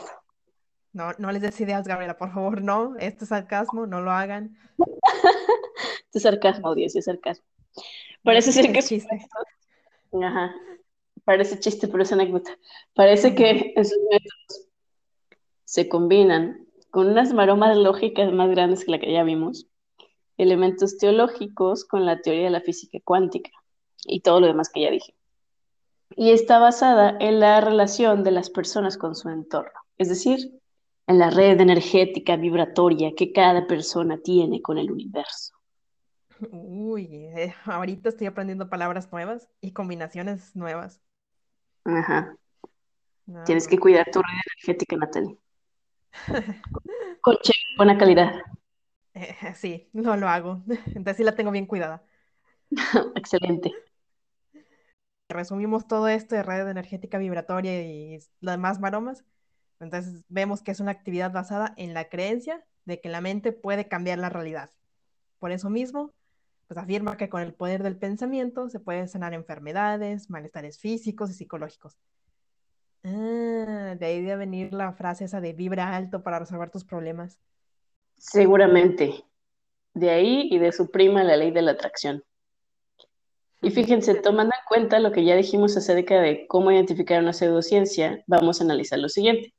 No, 0.94 1.10
no 1.18 1.32
les 1.32 1.42
des 1.42 1.60
ideas, 1.60 1.86
Gabriela, 1.86 2.16
por 2.16 2.32
favor, 2.32 2.62
no. 2.62 2.94
Este 2.98 3.26
sarcasmo, 3.26 3.86
no 3.86 4.00
lo 4.00 4.10
hagan. 4.10 4.56
este 6.06 6.20
sarcasmo, 6.20 6.74
Dios, 6.74 6.96
es 6.96 7.04
sarcasmo. 7.04 7.44
Parece 8.22 8.52
ser 8.52 8.72
que 8.72 8.78
es 8.78 8.88
chiste. 8.88 9.26
Ajá. 10.22 10.54
Parece 11.24 11.58
chiste, 11.58 11.88
pero 11.88 12.02
es 12.02 12.12
anécdota. 12.12 12.56
Parece 12.94 13.34
que 13.34 13.72
esos 13.76 13.98
métodos 14.10 14.68
se 15.64 15.88
combinan 15.88 16.66
con 16.90 17.08
unas 17.08 17.32
maromas 17.32 17.76
lógicas 17.76 18.32
más 18.32 18.50
grandes 18.50 18.84
que 18.84 18.92
la 18.92 19.00
que 19.00 19.12
ya 19.12 19.24
vimos, 19.24 19.66
elementos 20.36 20.98
teológicos 20.98 21.84
con 21.84 22.06
la 22.06 22.20
teoría 22.20 22.44
de 22.44 22.50
la 22.50 22.60
física 22.60 22.98
cuántica 23.04 23.50
y 24.04 24.20
todo 24.20 24.40
lo 24.40 24.46
demás 24.46 24.70
que 24.70 24.82
ya 24.82 24.90
dije. 24.90 25.14
Y 26.16 26.30
está 26.30 26.58
basada 26.58 27.16
en 27.18 27.40
la 27.40 27.60
relación 27.60 28.22
de 28.22 28.30
las 28.30 28.50
personas 28.50 28.96
con 28.96 29.14
su 29.14 29.28
entorno, 29.28 29.80
es 29.98 30.08
decir, 30.08 30.60
en 31.06 31.18
la 31.18 31.30
red 31.30 31.60
energética 31.60 32.36
vibratoria 32.36 33.14
que 33.16 33.32
cada 33.32 33.66
persona 33.66 34.18
tiene 34.18 34.62
con 34.62 34.78
el 34.78 34.90
universo. 34.90 35.54
Uy, 36.50 37.08
eh, 37.10 37.54
ahorita 37.64 38.08
estoy 38.08 38.26
aprendiendo 38.26 38.68
palabras 38.68 39.10
nuevas 39.12 39.48
y 39.60 39.72
combinaciones 39.72 40.54
nuevas. 40.54 41.00
Ajá. 41.84 42.36
Tienes 43.44 43.68
que 43.68 43.78
cuidar 43.78 44.10
tu 44.10 44.20
red 44.20 44.40
energética, 44.46 44.96
Natalie. 44.96 45.38
Con 47.20 47.36
buena 47.76 47.96
calidad. 47.96 48.34
Eh, 49.14 49.54
sí, 49.54 49.88
no 49.92 50.16
lo 50.16 50.28
hago. 50.28 50.62
Entonces 50.86 51.16
sí 51.16 51.24
la 51.24 51.34
tengo 51.34 51.50
bien 51.50 51.66
cuidada. 51.66 52.04
Excelente. 53.14 53.72
Resumimos 55.28 55.86
todo 55.86 56.08
esto 56.08 56.34
de 56.34 56.42
red 56.42 56.68
energética 56.68 57.18
vibratoria 57.18 57.82
y 57.82 58.18
las 58.40 58.56
demás 58.56 58.80
maromas. 58.80 59.24
Entonces 59.80 60.22
vemos 60.28 60.62
que 60.62 60.70
es 60.70 60.80
una 60.80 60.92
actividad 60.92 61.32
basada 61.32 61.74
en 61.76 61.94
la 61.94 62.08
creencia 62.08 62.64
de 62.84 63.00
que 63.00 63.08
la 63.08 63.20
mente 63.20 63.52
puede 63.52 63.88
cambiar 63.88 64.18
la 64.18 64.28
realidad. 64.28 64.70
Por 65.38 65.50
eso 65.50 65.70
mismo, 65.70 66.12
pues 66.66 66.78
afirma 66.78 67.16
que 67.16 67.28
con 67.28 67.42
el 67.42 67.54
poder 67.54 67.82
del 67.82 67.96
pensamiento 67.96 68.68
se 68.68 68.80
pueden 68.80 69.08
sanar 69.08 69.34
enfermedades, 69.34 70.30
malestares 70.30 70.78
físicos 70.78 71.30
y 71.30 71.34
psicológicos. 71.34 71.98
Ah, 73.04 73.96
de 73.98 74.06
ahí 74.06 74.22
debe 74.22 74.36
venir 74.36 74.72
la 74.72 74.92
frase 74.92 75.24
esa 75.24 75.40
de 75.40 75.52
vibra 75.52 75.94
alto 75.94 76.22
para 76.22 76.38
resolver 76.38 76.70
tus 76.70 76.84
problemas. 76.84 77.38
Seguramente. 78.16 79.24
De 79.92 80.10
ahí 80.10 80.48
y 80.50 80.58
de 80.58 80.72
su 80.72 80.90
prima 80.90 81.22
la 81.22 81.36
ley 81.36 81.50
de 81.50 81.62
la 81.62 81.72
atracción. 81.72 82.24
Y 83.60 83.70
fíjense, 83.70 84.14
tomando 84.16 84.52
en 84.54 84.64
cuenta 84.68 84.98
lo 84.98 85.12
que 85.12 85.24
ya 85.24 85.36
dijimos 85.36 85.76
acerca 85.76 86.20
de 86.20 86.46
cómo 86.48 86.70
identificar 86.70 87.22
una 87.22 87.32
pseudociencia, 87.32 88.22
vamos 88.26 88.60
a 88.60 88.64
analizar 88.64 88.98
lo 88.98 89.08
siguiente. 89.08 89.54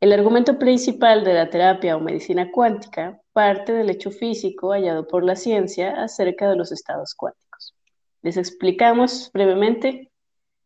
El 0.00 0.12
argumento 0.12 0.58
principal 0.58 1.24
de 1.24 1.34
la 1.34 1.50
terapia 1.50 1.96
o 1.96 2.00
medicina 2.00 2.50
cuántica 2.50 3.20
parte 3.32 3.72
del 3.72 3.90
hecho 3.90 4.10
físico 4.10 4.72
hallado 4.72 5.06
por 5.06 5.24
la 5.24 5.36
ciencia 5.36 6.02
acerca 6.02 6.48
de 6.48 6.56
los 6.56 6.72
estados 6.72 7.14
cuánticos. 7.14 7.74
Les 8.22 8.36
explicamos 8.36 9.30
brevemente, 9.32 10.10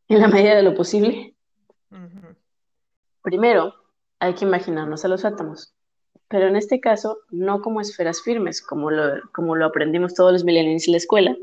en 0.08 0.20
la 0.20 0.28
medida 0.28 0.54
de 0.54 0.62
lo 0.62 0.74
posible, 0.74 1.34
Primero, 3.24 3.72
hay 4.18 4.34
que 4.34 4.44
imaginarnos 4.44 5.02
a 5.04 5.08
los 5.08 5.24
átomos, 5.24 5.72
pero 6.28 6.46
en 6.46 6.56
este 6.56 6.78
caso 6.78 7.20
no 7.30 7.62
como 7.62 7.80
esferas 7.80 8.20
firmes, 8.20 8.60
como 8.60 8.90
lo, 8.90 9.14
como 9.32 9.56
lo 9.56 9.64
aprendimos 9.64 10.12
todos 10.12 10.32
los 10.32 10.44
millennials 10.44 10.86
en 10.86 10.92
la 10.92 10.98
escuela, 10.98 11.36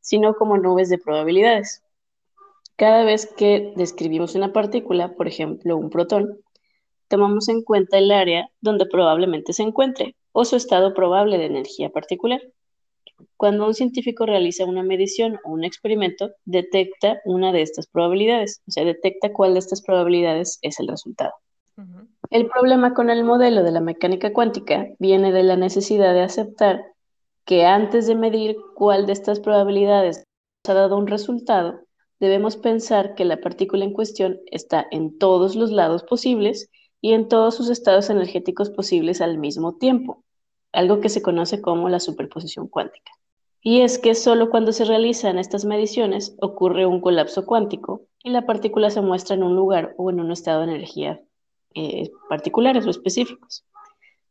sino 0.00 0.34
como 0.34 0.58
nubes 0.58 0.90
de 0.90 0.98
probabilidades. 0.98 1.82
Cada 2.76 3.04
vez 3.04 3.26
que 3.38 3.72
describimos 3.74 4.34
una 4.34 4.52
partícula, 4.52 5.14
por 5.14 5.26
ejemplo 5.26 5.78
un 5.78 5.88
protón, 5.88 6.40
tomamos 7.08 7.48
en 7.48 7.62
cuenta 7.62 7.98
el 7.98 8.10
área 8.10 8.48
donde 8.60 8.86
probablemente 8.86 9.52
se 9.52 9.62
encuentre 9.62 10.16
o 10.32 10.44
su 10.44 10.56
estado 10.56 10.94
probable 10.94 11.38
de 11.38 11.46
energía 11.46 11.90
particular. 11.90 12.40
Cuando 13.36 13.66
un 13.66 13.74
científico 13.74 14.26
realiza 14.26 14.64
una 14.64 14.82
medición 14.82 15.38
o 15.44 15.52
un 15.52 15.64
experimento, 15.64 16.30
detecta 16.44 17.20
una 17.24 17.52
de 17.52 17.62
estas 17.62 17.86
probabilidades, 17.86 18.62
o 18.66 18.70
sea, 18.70 18.84
detecta 18.84 19.32
cuál 19.32 19.54
de 19.54 19.60
estas 19.60 19.82
probabilidades 19.82 20.58
es 20.62 20.80
el 20.80 20.88
resultado. 20.88 21.32
El 22.30 22.48
problema 22.48 22.94
con 22.94 23.10
el 23.10 23.24
modelo 23.24 23.62
de 23.62 23.72
la 23.72 23.80
mecánica 23.80 24.32
cuántica 24.32 24.88
viene 24.98 25.32
de 25.32 25.42
la 25.42 25.56
necesidad 25.56 26.14
de 26.14 26.22
aceptar 26.22 26.84
que 27.44 27.64
antes 27.64 28.06
de 28.06 28.14
medir 28.14 28.56
cuál 28.74 29.06
de 29.06 29.12
estas 29.12 29.40
probabilidades 29.40 30.24
ha 30.66 30.74
dado 30.74 30.96
un 30.96 31.06
resultado, 31.06 31.80
debemos 32.20 32.56
pensar 32.56 33.14
que 33.14 33.24
la 33.24 33.40
partícula 33.40 33.84
en 33.84 33.92
cuestión 33.92 34.40
está 34.46 34.86
en 34.90 35.18
todos 35.18 35.56
los 35.56 35.70
lados 35.70 36.04
posibles 36.04 36.70
y 37.04 37.12
en 37.12 37.28
todos 37.28 37.54
sus 37.54 37.68
estados 37.68 38.08
energéticos 38.08 38.70
posibles 38.70 39.20
al 39.20 39.36
mismo 39.36 39.74
tiempo 39.74 40.24
algo 40.72 41.02
que 41.02 41.10
se 41.10 41.20
conoce 41.20 41.60
como 41.60 41.90
la 41.90 42.00
superposición 42.00 42.66
cuántica. 42.66 43.12
Y 43.60 43.82
es 43.82 43.98
que 43.98 44.14
solo 44.14 44.48
cuando 44.48 44.72
se 44.72 44.86
realizan 44.86 45.38
estas 45.38 45.66
mediciones 45.66 46.34
ocurre 46.40 46.86
un 46.86 47.02
colapso 47.02 47.44
cuántico 47.44 48.06
y 48.22 48.30
la 48.30 48.46
partícula 48.46 48.88
se 48.88 49.02
muestra 49.02 49.36
en 49.36 49.42
un 49.42 49.54
lugar 49.54 49.94
o 49.98 50.08
en 50.08 50.18
un 50.18 50.32
estado 50.32 50.60
de 50.60 50.72
energía 50.72 51.20
eh, 51.74 52.10
particulares 52.30 52.86
o 52.86 52.90
específicos. 52.90 53.66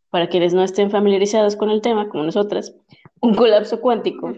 Para 0.09 0.27
quienes 0.27 0.55
no 0.55 0.63
estén 0.63 0.89
familiarizados 0.89 1.55
con 1.55 1.69
el 1.69 1.79
tema, 1.79 2.09
como 2.09 2.23
nosotras, 2.23 2.75
un 3.21 3.35
colapso 3.35 3.81
cuántico 3.81 4.33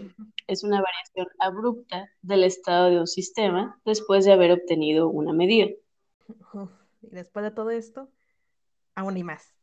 es 0.48 0.66
una 0.66 0.82
variación 0.82 1.28
abrupta 1.40 2.10
del 2.22 2.44
estado 2.44 2.90
de 2.90 3.00
un 3.00 3.08
sistema 3.08 3.80
después 3.86 4.26
de 4.26 4.34
haber 4.34 4.52
obtenido 4.52 5.08
una 5.08 5.32
medida. 5.32 5.68
Y 7.02 7.16
después 7.16 7.46
de 7.46 7.52
todo 7.52 7.70
esto, 7.70 8.10
aún 8.96 9.18
y 9.18 9.24
más. 9.24 9.56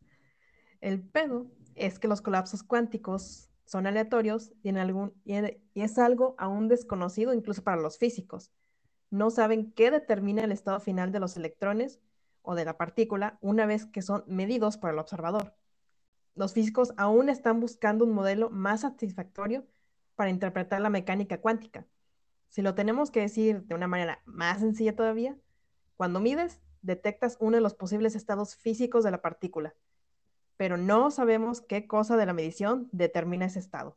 El 0.80 1.02
pedo 1.02 1.46
es 1.74 1.98
que 1.98 2.08
los 2.08 2.20
colapsos 2.20 2.62
cuánticos 2.62 3.48
son 3.64 3.86
aleatorios 3.86 4.52
y, 4.62 4.68
en 4.68 4.78
algún, 4.78 5.14
y, 5.24 5.34
es 5.74 5.98
algo 5.98 6.34
aún 6.38 6.68
desconocido 6.68 7.32
incluso 7.32 7.62
para 7.62 7.80
los 7.80 7.98
físicos. 7.98 8.52
No 9.10 9.30
saben 9.30 9.72
qué 9.72 9.90
determina 9.90 10.44
el 10.44 10.52
estado 10.52 10.80
final 10.80 11.12
de 11.12 11.20
los 11.20 11.36
electrones 11.36 12.00
o 12.42 12.54
de 12.54 12.64
la 12.64 12.76
partícula 12.76 13.38
una 13.40 13.66
vez 13.66 13.86
que 13.86 14.02
son 14.02 14.24
medidos 14.26 14.76
por 14.76 14.90
el 14.90 14.98
observador. 14.98 15.54
Los 16.34 16.54
físicos 16.54 16.92
aún 16.96 17.28
están 17.28 17.60
buscando 17.60 18.04
un 18.04 18.12
modelo 18.12 18.50
más 18.50 18.80
satisfactorio 18.82 19.66
para 20.16 20.30
interpretar 20.30 20.80
la 20.80 20.90
mecánica 20.90 21.40
cuántica. 21.40 21.86
Si 22.48 22.62
lo 22.62 22.74
tenemos 22.74 23.10
que 23.10 23.20
decir 23.20 23.62
de 23.64 23.74
una 23.74 23.86
manera 23.86 24.22
más 24.24 24.60
sencilla 24.60 24.94
todavía, 24.94 25.36
cuando 25.96 26.20
mides, 26.20 26.60
detectas 26.82 27.36
uno 27.40 27.56
de 27.56 27.62
los 27.62 27.74
posibles 27.74 28.14
estados 28.14 28.56
físicos 28.56 29.04
de 29.04 29.10
la 29.10 29.22
partícula, 29.22 29.74
pero 30.56 30.76
no 30.76 31.10
sabemos 31.10 31.60
qué 31.60 31.86
cosa 31.86 32.16
de 32.16 32.26
la 32.26 32.32
medición 32.32 32.88
determina 32.92 33.46
ese 33.46 33.58
estado. 33.58 33.96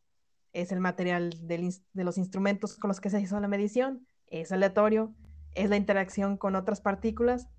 ¿Es 0.54 0.72
el 0.72 0.80
material 0.80 1.32
de 1.46 2.04
los 2.04 2.18
instrumentos 2.18 2.78
con 2.78 2.88
los 2.88 3.02
que 3.02 3.10
se 3.10 3.20
hizo 3.20 3.40
la 3.40 3.48
medición? 3.48 4.08
¿Es 4.28 4.52
aleatorio? 4.52 5.14
¿Es 5.54 5.70
la 5.70 5.76
interacción 5.76 6.38
con 6.38 6.56
otras 6.56 6.82
partículas? 6.82 7.50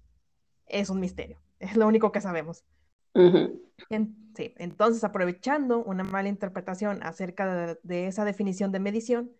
Es 0.67 0.91
un 0.91 1.01
misterio. 1.01 1.41
Es 1.59 1.75
lo 1.75 1.87
único 1.87 2.13
que 2.13 2.21
sabemos. 2.21 2.65
sí, 4.35 4.55
entonces, 4.59 5.05
aprovechando 5.05 5.83
una 5.83 6.05
mala 6.05 6.29
interpretación 6.29 7.03
acerca 7.03 7.55
de, 7.55 7.79
de 7.83 8.09
esa 8.09 8.27
definición 8.27 8.73
de 8.73 8.81
medición, 8.81 9.33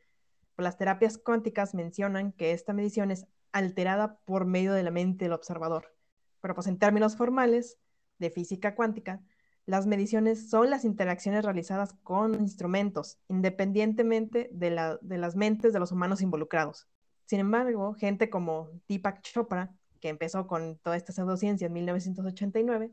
las 0.57 0.79
terapias 0.79 1.19
cuánticas 1.19 1.75
mencionan 1.75 2.33
que 2.33 2.53
esta 2.53 2.73
medición 2.73 3.11
es 3.11 3.27
alterada 3.53 4.19
por 4.25 4.47
medio 4.47 4.73
de 4.73 4.83
la 4.83 4.91
mente 4.91 5.25
del 5.25 5.33
observador. 5.33 5.95
Pero 6.41 6.55
pues 6.55 6.67
en 6.67 6.79
términos 6.79 7.17
formales 7.17 7.79
de 8.19 8.31
física 8.31 8.75
cuántica, 8.75 9.23
las 9.67 9.87
mediciones 9.87 10.49
son 10.49 10.71
las 10.71 10.85
interacciones 10.85 11.45
realizadas 11.45 11.93
con 12.05 12.35
instrumentos, 12.35 13.19
independientemente 13.29 14.49
de, 14.53 14.71
las 14.71 15.37
mentes 15.37 15.73
de 15.73 15.81
los 15.81 15.91
humanos 15.91 16.23
involucrados. 16.23 16.87
Sin 17.25 17.41
embargo, 17.41 17.95
gente 17.95 18.31
como 18.31 18.71
Deepak 18.89 19.23
Chopra, 19.23 19.75
que 20.01 20.09
empezó 20.09 20.47
con 20.47 20.79
toda 20.79 20.97
esta 20.97 21.13
pseudociencia 21.13 21.67
en 21.67 21.73
1989, 21.73 22.93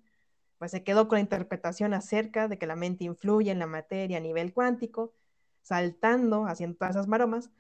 pues 0.57 0.71
se 0.71 0.83
quedó 0.83 1.07
con 1.07 1.17
la 1.17 1.21
interpretación 1.21 1.93
acerca 1.93 2.47
de 2.47 2.57
que 2.57 2.65
la 2.65 2.75
mente 2.75 3.03
influye 3.03 3.51
en 3.51 3.59
la 3.59 3.67
materia 3.67 4.17
a 4.17 4.21
nivel 4.21 4.51
cuántico, 4.51 5.13
saltando, 5.61 6.47
haciendo 6.47 6.77
todas 6.77 6.95
esas 6.95 7.07
maromas, 7.07 7.51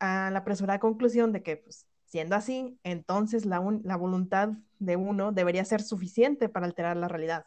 a 0.00 0.30
la 0.30 0.40
apresurada 0.40 0.80
conclusión 0.80 1.32
de 1.32 1.42
que, 1.42 1.56
pues, 1.56 1.86
siendo 2.10 2.34
así, 2.34 2.76
entonces 2.82 3.46
la 3.46 3.96
voluntad 3.96 4.50
de 4.80 4.96
uno 4.96 5.30
debería 5.30 5.64
ser 5.64 5.80
suficiente 5.80 6.48
para 6.48 6.66
alterar 6.66 6.96
la 6.96 7.06
realidad. 7.06 7.44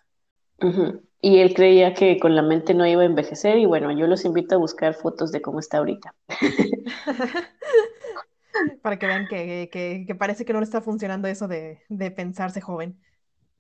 Y 1.21 1.39
él 1.39 1.53
creía 1.53 1.93
que 1.93 2.19
con 2.19 2.35
la 2.35 2.41
mente 2.41 2.73
no 2.73 2.87
iba 2.87 3.01
a 3.01 3.05
envejecer 3.05 3.57
y 3.57 3.65
bueno, 3.65 3.91
yo 3.91 4.07
los 4.07 4.23
invito 4.23 4.55
a 4.55 4.59
buscar 4.59 4.93
fotos 4.93 5.31
de 5.31 5.41
cómo 5.41 5.59
está 5.59 5.79
ahorita. 5.79 6.15
Para 8.81 8.99
que 8.99 9.07
vean 9.07 9.27
que, 9.27 10.15
parece 10.17 10.45
que 10.45 10.53
no 10.53 10.59
le 10.59 10.65
está 10.65 10.79
funcionando 10.79 11.27
eso 11.27 11.47
de, 11.47 11.81
de 11.89 12.11
pensarse 12.11 12.61
joven. 12.61 12.97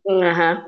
Ajá. 0.07 0.67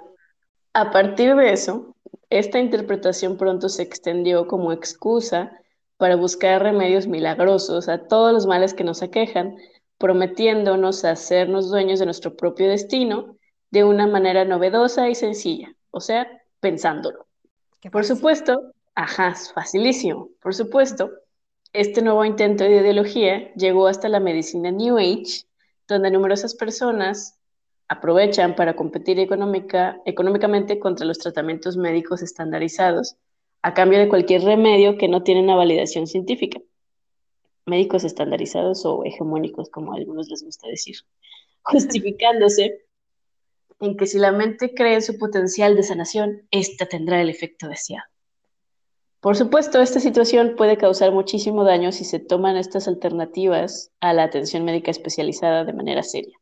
A 0.74 0.92
partir 0.92 1.36
de 1.36 1.54
eso, 1.54 1.96
esta 2.30 2.60
interpretación 2.60 3.38
pronto 3.38 3.70
se 3.70 3.84
extendió 3.84 4.48
como 4.48 4.74
excusa 4.74 5.52
para 5.98 6.18
buscar 6.18 6.62
remedios 6.62 7.08
milagrosos 7.08 7.88
a 7.88 8.08
todos 8.08 8.34
los 8.34 8.46
males 8.46 8.74
que 8.74 8.84
nos 8.84 9.02
aquejan, 9.02 9.56
prometiéndonos 9.98 11.06
hacernos 11.06 11.70
dueños 11.70 12.00
de 12.00 12.06
nuestro 12.06 12.36
propio 12.36 12.70
destino 12.70 13.38
de 13.72 13.84
una 13.84 14.08
manera 14.08 14.46
novedosa 14.46 15.10
y 15.10 15.16
sencilla, 15.16 15.76
o 15.92 16.00
sea, 16.00 16.28
pensándolo. 16.60 17.28
Por 17.92 18.06
supuesto, 18.06 18.74
ajá, 18.96 19.36
facilísimo. 19.54 20.30
Por 20.42 20.56
supuesto, 20.56 21.12
este 21.74 22.02
nuevo 22.02 22.26
intento 22.26 22.64
de 22.64 22.78
ideología 22.78 23.54
llegó 23.56 23.88
hasta 23.88 24.10
la 24.10 24.20
medicina 24.20 24.72
New 24.72 24.98
Age, 24.98 25.44
donde 25.88 26.10
numerosas 26.10 26.56
personas 26.56 27.38
aprovechan 27.88 28.56
para 28.56 28.76
competir 28.76 29.20
económica, 29.20 30.02
económicamente 30.06 30.80
contra 30.80 31.06
los 31.06 31.20
tratamientos 31.20 31.78
médicos 31.78 32.22
estandarizados, 32.22 33.18
a 33.62 33.74
cambio 33.74 34.00
de 34.00 34.10
cualquier 34.10 34.44
remedio 34.44 34.98
que 34.98 35.08
no 35.08 35.24
tiene 35.24 35.42
una 35.42 35.56
validación 35.56 36.08
científica. 36.08 36.60
Médicos 37.66 38.04
estandarizados 38.04 38.86
o 38.86 39.04
hegemónicos, 39.04 39.70
como 39.70 39.94
a 39.94 39.98
algunos 39.98 40.30
les 40.30 40.44
gusta 40.44 40.68
decir, 40.68 40.98
justificándose 41.64 42.86
en 43.80 43.98
que 43.98 44.08
si 44.08 44.20
la 44.20 44.32
mente 44.32 44.74
cree 44.74 44.96
en 44.96 45.02
su 45.02 45.18
potencial 45.18 45.76
de 45.76 45.84
sanación, 45.84 46.48
ésta 46.52 46.86
tendrá 46.86 47.22
el 47.22 47.30
efecto 47.30 47.68
deseado. 47.68 48.06
Por 49.20 49.36
supuesto, 49.36 49.82
esta 49.82 50.00
situación 50.00 50.54
puede 50.56 50.78
causar 50.78 51.12
muchísimo 51.12 51.64
daño 51.64 51.92
si 51.92 52.06
se 52.06 52.20
toman 52.20 52.58
estas 52.58 52.88
alternativas 52.88 53.92
a 54.00 54.14
la 54.14 54.24
atención 54.24 54.64
médica 54.64 54.92
especializada 54.92 55.66
de 55.66 55.74
manera 55.74 56.04
seria. 56.04 56.38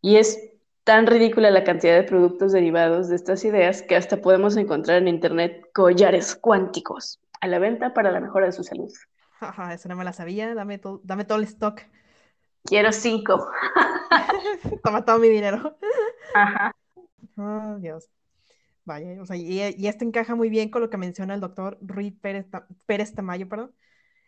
Y 0.00 0.16
es 0.16 0.38
tan 0.84 1.06
ridícula 1.06 1.50
la 1.50 1.64
cantidad 1.64 1.94
de 1.94 2.04
productos 2.04 2.52
derivados 2.52 3.08
de 3.08 3.16
estas 3.16 3.44
ideas 3.44 3.82
que 3.82 3.96
hasta 3.96 4.22
podemos 4.22 4.56
encontrar 4.56 4.98
en 4.98 5.08
Internet 5.08 5.68
collares 5.74 6.34
cuánticos 6.36 7.20
a 7.40 7.48
la 7.48 7.58
venta 7.58 7.92
para 7.92 8.10
la 8.10 8.20
mejora 8.20 8.46
de 8.46 8.52
su 8.52 8.64
salud. 8.64 8.90
Eso 9.72 9.88
no 9.88 9.96
me 9.96 10.04
la 10.04 10.12
sabía, 10.12 10.54
dame, 10.54 10.80
dame 11.02 11.24
todo 11.24 11.38
el 11.38 11.44
stock. 11.44 11.82
Quiero 12.64 12.92
cinco. 12.92 13.48
Toma 14.82 15.04
todo 15.04 15.18
mi 15.18 15.28
dinero. 15.28 15.78
Ajá. 16.34 16.72
Oh, 17.36 17.76
Dios. 17.78 18.08
Vaya, 18.84 19.20
o 19.20 19.26
sea, 19.26 19.36
y, 19.36 19.60
esto 19.86 20.04
encaja 20.04 20.34
muy 20.36 20.48
bien 20.48 20.70
con 20.70 20.80
lo 20.80 20.90
que 20.90 20.96
menciona 20.96 21.34
el 21.34 21.40
doctor 21.40 21.76
Ruiz 21.80 22.14
Pérez, 22.20 22.46
Pérez 22.86 23.14
Tamayo, 23.14 23.48
perdón, 23.48 23.74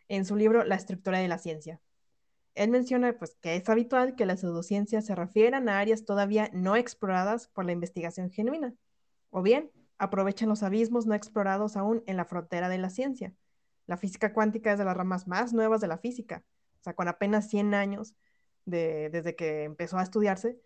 en 0.09 0.25
su 0.25 0.35
libro 0.35 0.65
La 0.65 0.75
estructura 0.75 1.19
de 1.19 1.29
la 1.29 1.39
ciencia. 1.39 1.81
Él 2.55 2.71
menciona 2.71 3.17
pues, 3.17 3.37
que 3.41 3.55
es 3.55 3.69
habitual 3.69 4.17
que 4.17 4.27
las 4.27 4.41
pseudociencias 4.41 5.07
se 5.07 5.15
refieran 5.15 5.69
a 5.69 5.79
áreas 5.79 6.05
todavía 6.05 6.51
no 6.53 6.75
exploradas 6.75 7.47
por 7.49 7.67
la 7.67 7.73
investigación 7.73 8.31
genuina, 8.31 8.75
o 9.31 9.43
bien 9.43 9.71
aprovechan 9.97 10.49
los 10.49 10.65
abismos 10.65 11.07
no 11.07 11.15
explorados 11.15 11.77
aún 11.77 12.03
en 12.07 12.17
la 12.17 12.25
frontera 12.25 12.69
de 12.69 12.79
la 12.79 12.91
ciencia. 12.91 13.35
La 13.89 13.97
física 13.97 14.35
cuántica 14.35 14.71
es 14.71 14.79
de 14.79 14.85
las 14.85 14.97
ramas 14.97 15.27
más 15.27 15.55
nuevas 15.55 15.81
de 15.81 15.89
la 15.89 15.97
física, 15.97 16.45
o 16.79 16.83
sea, 16.85 16.95
con 16.95 17.09
apenas 17.09 17.49
100 17.49 17.73
años 17.73 18.15
de, 18.67 19.09
desde 19.11 19.35
que 19.35 19.65
empezó 19.65 19.97
a 19.99 20.03
estudiarse, 20.03 20.61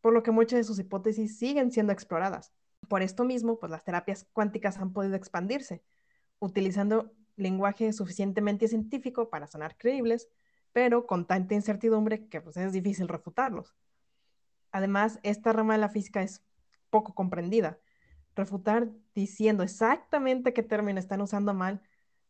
por 0.00 0.14
lo 0.14 0.22
que 0.22 0.30
muchas 0.30 0.56
de 0.56 0.64
sus 0.64 0.78
hipótesis 0.78 1.38
siguen 1.38 1.70
siendo 1.70 1.92
exploradas. 1.92 2.50
Por 2.88 3.02
esto 3.02 3.24
mismo, 3.24 3.58
pues 3.60 3.70
las 3.70 3.84
terapias 3.84 4.26
cuánticas 4.32 4.78
han 4.78 4.94
podido 4.94 5.16
expandirse, 5.16 5.84
utilizando 6.38 7.12
lenguaje 7.36 7.92
suficientemente 7.92 8.66
científico 8.66 9.28
para 9.28 9.46
sonar 9.46 9.76
creíbles, 9.76 10.30
pero 10.72 11.06
con 11.06 11.26
tanta 11.26 11.54
incertidumbre 11.54 12.26
que 12.28 12.40
pues, 12.40 12.56
es 12.56 12.72
difícil 12.72 13.06
refutarlos. 13.06 13.74
Además, 14.70 15.20
esta 15.22 15.52
rama 15.52 15.74
de 15.74 15.80
la 15.80 15.90
física 15.90 16.22
es 16.22 16.42
poco 16.88 17.14
comprendida. 17.14 17.78
Refutar 18.34 18.88
diciendo 19.14 19.62
exactamente 19.62 20.54
qué 20.54 20.62
término 20.62 20.98
están 20.98 21.20
usando 21.20 21.52
mal 21.52 21.82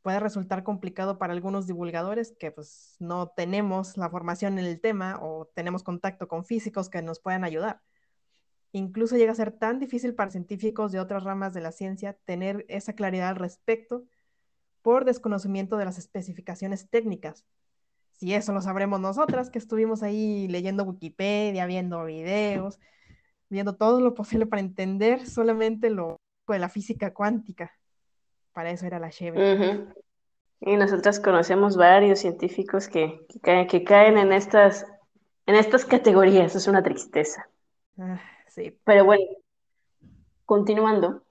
puede 0.02 0.20
resultar 0.20 0.64
complicado 0.64 1.18
para 1.18 1.32
algunos 1.32 1.66
divulgadores 1.66 2.34
que 2.38 2.50
pues 2.50 2.96
no 2.98 3.28
tenemos 3.28 3.96
la 3.96 4.10
formación 4.10 4.58
en 4.58 4.66
el 4.66 4.80
tema 4.80 5.18
o 5.22 5.46
tenemos 5.54 5.82
contacto 5.82 6.28
con 6.28 6.44
físicos 6.44 6.90
que 6.90 7.02
nos 7.02 7.20
puedan 7.20 7.44
ayudar. 7.44 7.80
Incluso 8.72 9.16
llega 9.16 9.32
a 9.32 9.36
ser 9.36 9.52
tan 9.52 9.78
difícil 9.78 10.14
para 10.14 10.30
científicos 10.30 10.92
de 10.92 11.00
otras 11.00 11.24
ramas 11.24 11.54
de 11.54 11.60
la 11.60 11.72
ciencia 11.72 12.14
tener 12.24 12.64
esa 12.68 12.94
claridad 12.94 13.30
al 13.30 13.36
respecto 13.36 14.04
por 14.82 15.04
desconocimiento 15.04 15.76
de 15.76 15.84
las 15.84 15.98
especificaciones 15.98 16.88
técnicas, 16.90 17.44
si 18.22 18.34
eso 18.34 18.52
lo 18.52 18.60
sabremos 18.62 19.00
nosotras, 19.00 19.50
que 19.50 19.58
estuvimos 19.58 20.04
ahí 20.04 20.46
leyendo 20.46 20.84
Wikipedia, 20.84 21.66
viendo 21.66 22.04
videos, 22.04 22.78
viendo 23.48 23.74
todo 23.74 24.00
lo 24.00 24.14
posible 24.14 24.46
para 24.46 24.60
entender 24.60 25.26
solamente 25.26 25.90
lo 25.90 26.20
de 26.46 26.58
la 26.60 26.68
física 26.68 27.12
cuántica. 27.12 27.72
Para 28.52 28.70
eso 28.70 28.86
era 28.86 28.98
la 28.98 29.10
Cheve. 29.10 29.86
Y 30.60 30.76
nosotras 30.76 31.18
conocemos 31.18 31.76
varios 31.76 32.20
científicos 32.20 32.88
que, 32.88 33.26
que, 33.42 33.84
caen, 33.84 34.16
en 34.16 34.32
estas, 34.32 34.86
en 35.46 35.56
estas 35.56 35.84
categorías. 35.84 36.54
Es 36.54 36.68
una 36.68 36.82
tristeza. 36.82 37.48
Ah, 37.98 38.20
sí. 38.48 38.78
Pero 38.84 39.04
bueno, 39.04 39.24
continuando, 40.44 41.24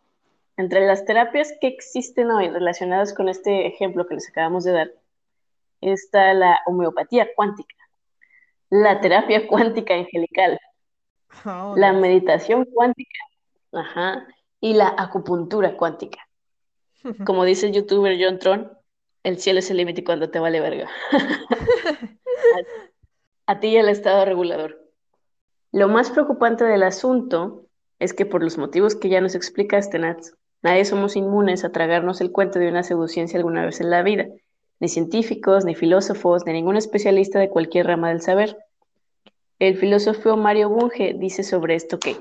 entre 0.57 0.85
las 0.85 1.05
terapias 1.05 1.53
que 1.61 1.67
existen 1.67 2.29
hoy 2.29 2.49
relacionadas 2.49 3.13
con 3.13 3.29
este 3.29 3.67
ejemplo 3.67 4.05
que 4.05 4.15
les 4.15 4.29
acabamos 4.29 4.63
de 4.63 4.73
dar, 4.73 4.91
está 5.79 6.33
la 6.33 6.59
homeopatía 6.65 7.27
cuántica, 7.35 7.75
la 8.69 8.99
terapia 9.01 9.47
cuántica 9.47 9.93
angelical, 9.93 10.59
oh, 11.45 11.73
la 11.77 11.93
meditación 11.93 12.65
cuántica, 12.65 13.19
y 14.59 14.73
la 14.73 14.93
acupuntura 14.97 15.75
cuántica. 15.77 16.19
Como 17.25 17.45
dice 17.45 17.67
el 17.67 17.73
youtuber 17.73 18.17
John 18.19 18.39
Tron, 18.39 18.71
el 19.23 19.37
cielo 19.37 19.59
es 19.59 19.69
el 19.71 19.77
límite 19.77 20.03
cuando 20.03 20.29
te 20.29 20.39
vale 20.39 20.59
verga. 20.59 20.89
a, 23.45 23.59
ti 23.59 23.67
y 23.67 23.77
al 23.77 23.89
estado 23.89 24.25
regulador. 24.25 24.79
Lo 25.71 25.87
más 25.87 26.09
preocupante 26.11 26.63
del 26.63 26.83
asunto 26.83 27.65
es 27.99 28.13
que 28.13 28.25
por 28.25 28.43
los 28.43 28.57
motivos 28.57 28.95
que 28.95 29.09
ya 29.09 29.21
nos 29.21 29.35
explicaste, 29.35 29.99
Nats, 29.99 30.35
nadie 30.61 30.85
somos 30.85 31.15
inmunes 31.15 31.63
a 31.63 31.71
tragarnos 31.71 32.21
el 32.21 32.31
cuento 32.31 32.59
de 32.59 32.67
una 32.67 32.83
pseudociencia 32.83 33.37
alguna 33.37 33.65
vez 33.65 33.79
en 33.79 33.89
la 33.89 34.03
vida 34.03 34.27
ni 34.81 34.89
científicos, 34.89 35.63
ni 35.63 35.75
filósofos, 35.75 36.43
ni 36.45 36.53
ningún 36.53 36.75
especialista 36.75 37.39
de 37.39 37.49
cualquier 37.49 37.85
rama 37.85 38.09
del 38.09 38.19
saber. 38.19 38.57
El 39.59 39.77
filósofo 39.77 40.35
Mario 40.37 40.69
Bunge 40.69 41.13
dice 41.13 41.43
sobre 41.43 41.75
esto 41.75 41.99
que 41.99 42.17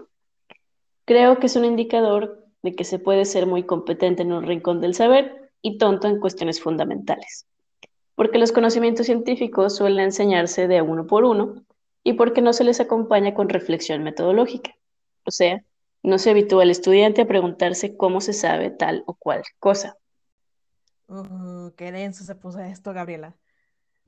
creo 1.06 1.38
que 1.38 1.46
es 1.46 1.56
un 1.56 1.64
indicador 1.64 2.39
de 2.62 2.74
que 2.74 2.84
se 2.84 2.98
puede 2.98 3.24
ser 3.24 3.46
muy 3.46 3.64
competente 3.64 4.22
en 4.22 4.32
un 4.32 4.44
rincón 4.44 4.80
del 4.80 4.94
saber 4.94 5.50
y 5.62 5.78
tonto 5.78 6.08
en 6.08 6.20
cuestiones 6.20 6.60
fundamentales, 6.60 7.46
porque 8.14 8.38
los 8.38 8.52
conocimientos 8.52 9.06
científicos 9.06 9.76
suelen 9.76 10.06
enseñarse 10.06 10.68
de 10.68 10.82
uno 10.82 11.06
por 11.06 11.24
uno 11.24 11.64
y 12.02 12.14
porque 12.14 12.42
no 12.42 12.52
se 12.52 12.64
les 12.64 12.80
acompaña 12.80 13.34
con 13.34 13.48
reflexión 13.48 14.02
metodológica. 14.02 14.72
O 15.24 15.30
sea, 15.30 15.62
no 16.02 16.18
se 16.18 16.30
habitúa 16.30 16.62
al 16.62 16.70
estudiante 16.70 17.22
a 17.22 17.28
preguntarse 17.28 17.96
cómo 17.96 18.20
se 18.20 18.32
sabe 18.32 18.70
tal 18.70 19.04
o 19.06 19.14
cual 19.14 19.42
cosa. 19.58 19.96
Uh, 21.08 21.72
qué 21.76 21.92
denso 21.92 22.24
se 22.24 22.34
puso 22.34 22.60
esto, 22.60 22.92
Gabriela. 22.92 23.36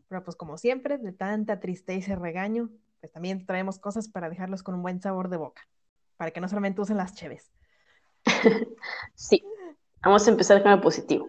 Pero 0.09 0.23
pues 0.25 0.37
como 0.37 0.57
siempre, 0.57 0.99
de 0.99 1.13
tanta 1.13 1.59
tristeza 1.61 2.13
y 2.13 2.15
regaño, 2.15 2.71
pues 3.01 3.13
también 3.13 3.45
traemos 3.45 3.79
cosas 3.79 4.09
para 4.09 4.31
dejarlos 4.31 4.63
con 4.63 4.75
un 4.75 4.83
buen 4.83 5.01
sabor 5.03 5.29
de 5.29 5.37
boca, 5.37 5.63
para 6.17 6.31
que 6.31 6.41
no 6.41 6.49
solamente 6.49 6.81
usen 6.81 6.97
las 6.97 7.15
cheves. 7.15 7.51
Sí, 9.15 9.43
vamos 10.03 10.27
a 10.27 10.31
empezar 10.31 10.63
con 10.63 10.73
lo 10.73 10.81
positivo. 10.81 11.29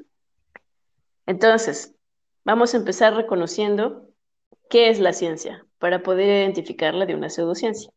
Entonces, 1.25 1.95
vamos 2.43 2.73
a 2.73 2.77
empezar 2.77 3.15
reconociendo 3.15 4.09
qué 4.69 4.89
es 4.89 4.99
la 4.99 5.13
ciencia 5.13 5.65
para 5.79 6.03
poder 6.03 6.27
identificarla 6.27 7.05
de 7.05 7.15
una 7.15 7.29
pseudociencia. 7.29 7.91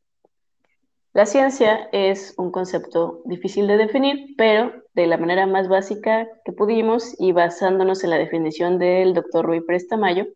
La 1.13 1.25
ciencia 1.25 1.89
es 1.93 2.35
un 2.37 2.51
concepto 2.51 3.23
difícil 3.25 3.67
de 3.67 3.79
definir, 3.79 4.35
pero 4.37 4.71
de 4.93 5.07
la 5.07 5.17
manera 5.17 5.47
más 5.47 5.67
básica 5.67 6.29
que 6.45 6.53
pudimos 6.53 7.15
y 7.19 7.33
basándonos 7.33 8.05
en 8.05 8.11
la 8.11 8.19
definición 8.19 8.79
del 8.79 9.15
doctor 9.15 9.47
Rui 9.47 9.63
Prestamayo, 9.63 10.27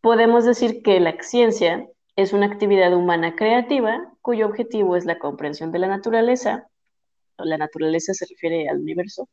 podemos 0.00 0.44
decir 0.44 0.82
que 0.84 1.00
la 1.00 1.20
ciencia 1.20 1.88
es 2.14 2.32
una 2.32 2.46
actividad 2.46 2.94
humana 2.94 3.34
creativa 3.34 4.12
cuyo 4.22 4.46
objetivo 4.46 4.94
es 4.94 5.04
la 5.04 5.18
comprensión 5.18 5.72
de 5.72 5.80
la 5.80 5.88
naturaleza, 5.88 6.68
la 7.44 7.58
naturaleza 7.58 8.14
se 8.14 8.26
refiere 8.26 8.68
al 8.68 8.78
universo, 8.78 9.28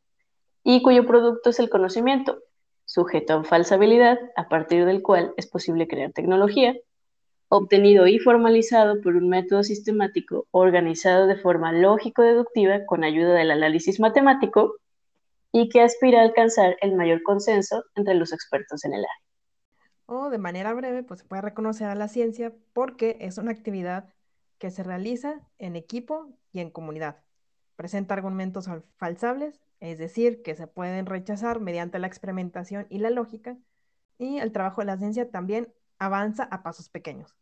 y 0.62 0.82
cuyo 0.82 1.06
producto 1.06 1.50
es 1.50 1.58
el 1.60 1.70
conocimiento, 1.70 2.42
sujeto 2.84 3.34
a 3.34 3.44
falsabilidad, 3.44 4.18
a 4.36 4.48
partir 4.48 4.84
del 4.84 5.02
cual 5.02 5.32
es 5.36 5.46
posible 5.46 5.88
crear 5.88 6.12
tecnología, 6.12 6.74
obtenido 7.48 8.06
y 8.06 8.18
formalizado 8.18 9.00
por 9.00 9.16
un 9.16 9.28
método 9.28 9.62
sistemático 9.62 10.46
organizado 10.50 11.26
de 11.26 11.36
forma 11.36 11.72
lógico-deductiva 11.72 12.86
con 12.86 13.04
ayuda 13.04 13.34
del 13.34 13.50
análisis 13.50 14.00
matemático 14.00 14.76
y 15.52 15.68
que 15.68 15.80
aspira 15.80 16.20
a 16.20 16.24
alcanzar 16.24 16.76
el 16.80 16.96
mayor 16.96 17.22
consenso 17.22 17.84
entre 17.94 18.14
los 18.14 18.32
expertos 18.32 18.84
en 18.84 18.94
el 18.94 19.00
área. 19.00 19.26
O 20.06 20.30
de 20.30 20.38
manera 20.38 20.72
breve, 20.74 21.02
pues 21.02 21.20
se 21.20 21.26
puede 21.26 21.42
reconocer 21.42 21.88
a 21.88 21.94
la 21.94 22.08
ciencia 22.08 22.52
porque 22.72 23.16
es 23.20 23.38
una 23.38 23.52
actividad 23.52 24.12
que 24.58 24.70
se 24.70 24.82
realiza 24.82 25.40
en 25.58 25.76
equipo 25.76 26.28
y 26.52 26.60
en 26.60 26.70
comunidad. 26.70 27.25
Presenta 27.76 28.14
argumentos 28.14 28.68
falsables, 28.96 29.60
es 29.80 29.98
decir, 29.98 30.42
que 30.42 30.54
se 30.54 30.66
pueden 30.66 31.06
rechazar 31.06 31.60
mediante 31.60 31.98
la 31.98 32.06
experimentación 32.06 32.86
y 32.88 32.98
la 32.98 33.10
lógica. 33.10 33.56
Y 34.18 34.38
el 34.38 34.52
trabajo 34.52 34.80
de 34.80 34.86
la 34.86 34.96
ciencia 34.96 35.30
también 35.30 35.72
avanza 35.98 36.44
a 36.44 36.62
pasos 36.62 36.88
pequeños. 36.88 37.36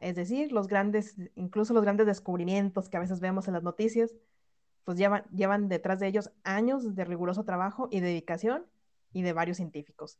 es 0.00 0.14
decir, 0.14 0.52
los 0.52 0.68
grandes, 0.68 1.16
incluso 1.34 1.74
los 1.74 1.82
grandes 1.82 2.06
descubrimientos 2.06 2.88
que 2.88 2.96
a 2.96 3.00
veces 3.00 3.20
vemos 3.20 3.48
en 3.48 3.54
las 3.54 3.62
noticias, 3.64 4.14
pues 4.84 4.98
llevan, 4.98 5.24
llevan 5.30 5.68
detrás 5.68 5.98
de 5.98 6.06
ellos 6.06 6.32
años 6.44 6.94
de 6.94 7.04
riguroso 7.04 7.44
trabajo 7.44 7.88
y 7.90 8.00
dedicación 8.00 8.66
y 9.12 9.22
de 9.22 9.32
varios 9.32 9.56
científicos. 9.56 10.18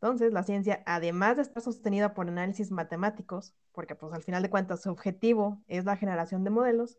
Entonces, 0.00 0.32
la 0.32 0.42
ciencia, 0.42 0.82
además 0.86 1.36
de 1.36 1.42
estar 1.42 1.62
sostenida 1.62 2.14
por 2.14 2.28
análisis 2.28 2.70
matemáticos, 2.70 3.54
porque 3.72 3.94
pues 3.94 4.12
al 4.12 4.22
final 4.22 4.42
de 4.42 4.50
cuentas 4.50 4.82
su 4.82 4.90
objetivo 4.90 5.62
es 5.68 5.84
la 5.84 5.96
generación 5.96 6.44
de 6.44 6.50
modelos, 6.50 6.98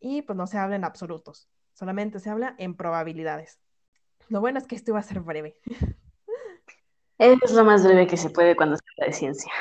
y 0.00 0.22
pues 0.22 0.36
no 0.36 0.46
se 0.46 0.58
habla 0.58 0.76
en 0.76 0.84
absolutos, 0.84 1.48
solamente 1.72 2.20
se 2.20 2.30
habla 2.30 2.54
en 2.58 2.74
probabilidades. 2.74 3.60
Lo 4.28 4.40
bueno 4.40 4.58
es 4.58 4.66
que 4.66 4.76
esto 4.76 4.92
va 4.92 5.00
a 5.00 5.04
ser 5.04 5.20
breve. 5.20 5.60
Es 7.18 7.52
lo 7.52 7.64
más 7.64 7.84
breve 7.84 8.06
que 8.06 8.16
se 8.16 8.30
puede 8.30 8.56
cuando 8.56 8.76
se 8.76 8.82
habla 8.92 9.06
de 9.06 9.12
ciencia. 9.12 9.52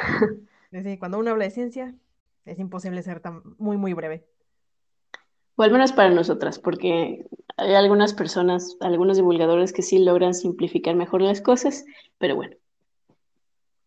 Sí, 0.71 0.97
cuando 0.97 1.19
uno 1.19 1.31
habla 1.31 1.45
de 1.45 1.51
ciencia, 1.51 1.95
es 2.43 2.59
imposible 2.59 3.01
ser 3.01 3.21
tan 3.21 3.41
muy, 3.57 3.77
muy 3.77 3.93
breve. 3.93 4.27
O 5.55 5.63
al 5.63 5.71
menos 5.71 5.93
para 5.93 6.09
nosotras, 6.09 6.59
porque 6.59 7.25
hay 7.55 7.73
algunas 7.75 8.13
personas, 8.13 8.75
algunos 8.81 9.15
divulgadores 9.15 9.71
que 9.71 9.83
sí 9.83 9.99
logran 9.99 10.33
simplificar 10.33 10.95
mejor 10.95 11.21
las 11.21 11.39
cosas, 11.39 11.85
pero 12.17 12.35
bueno. 12.35 12.57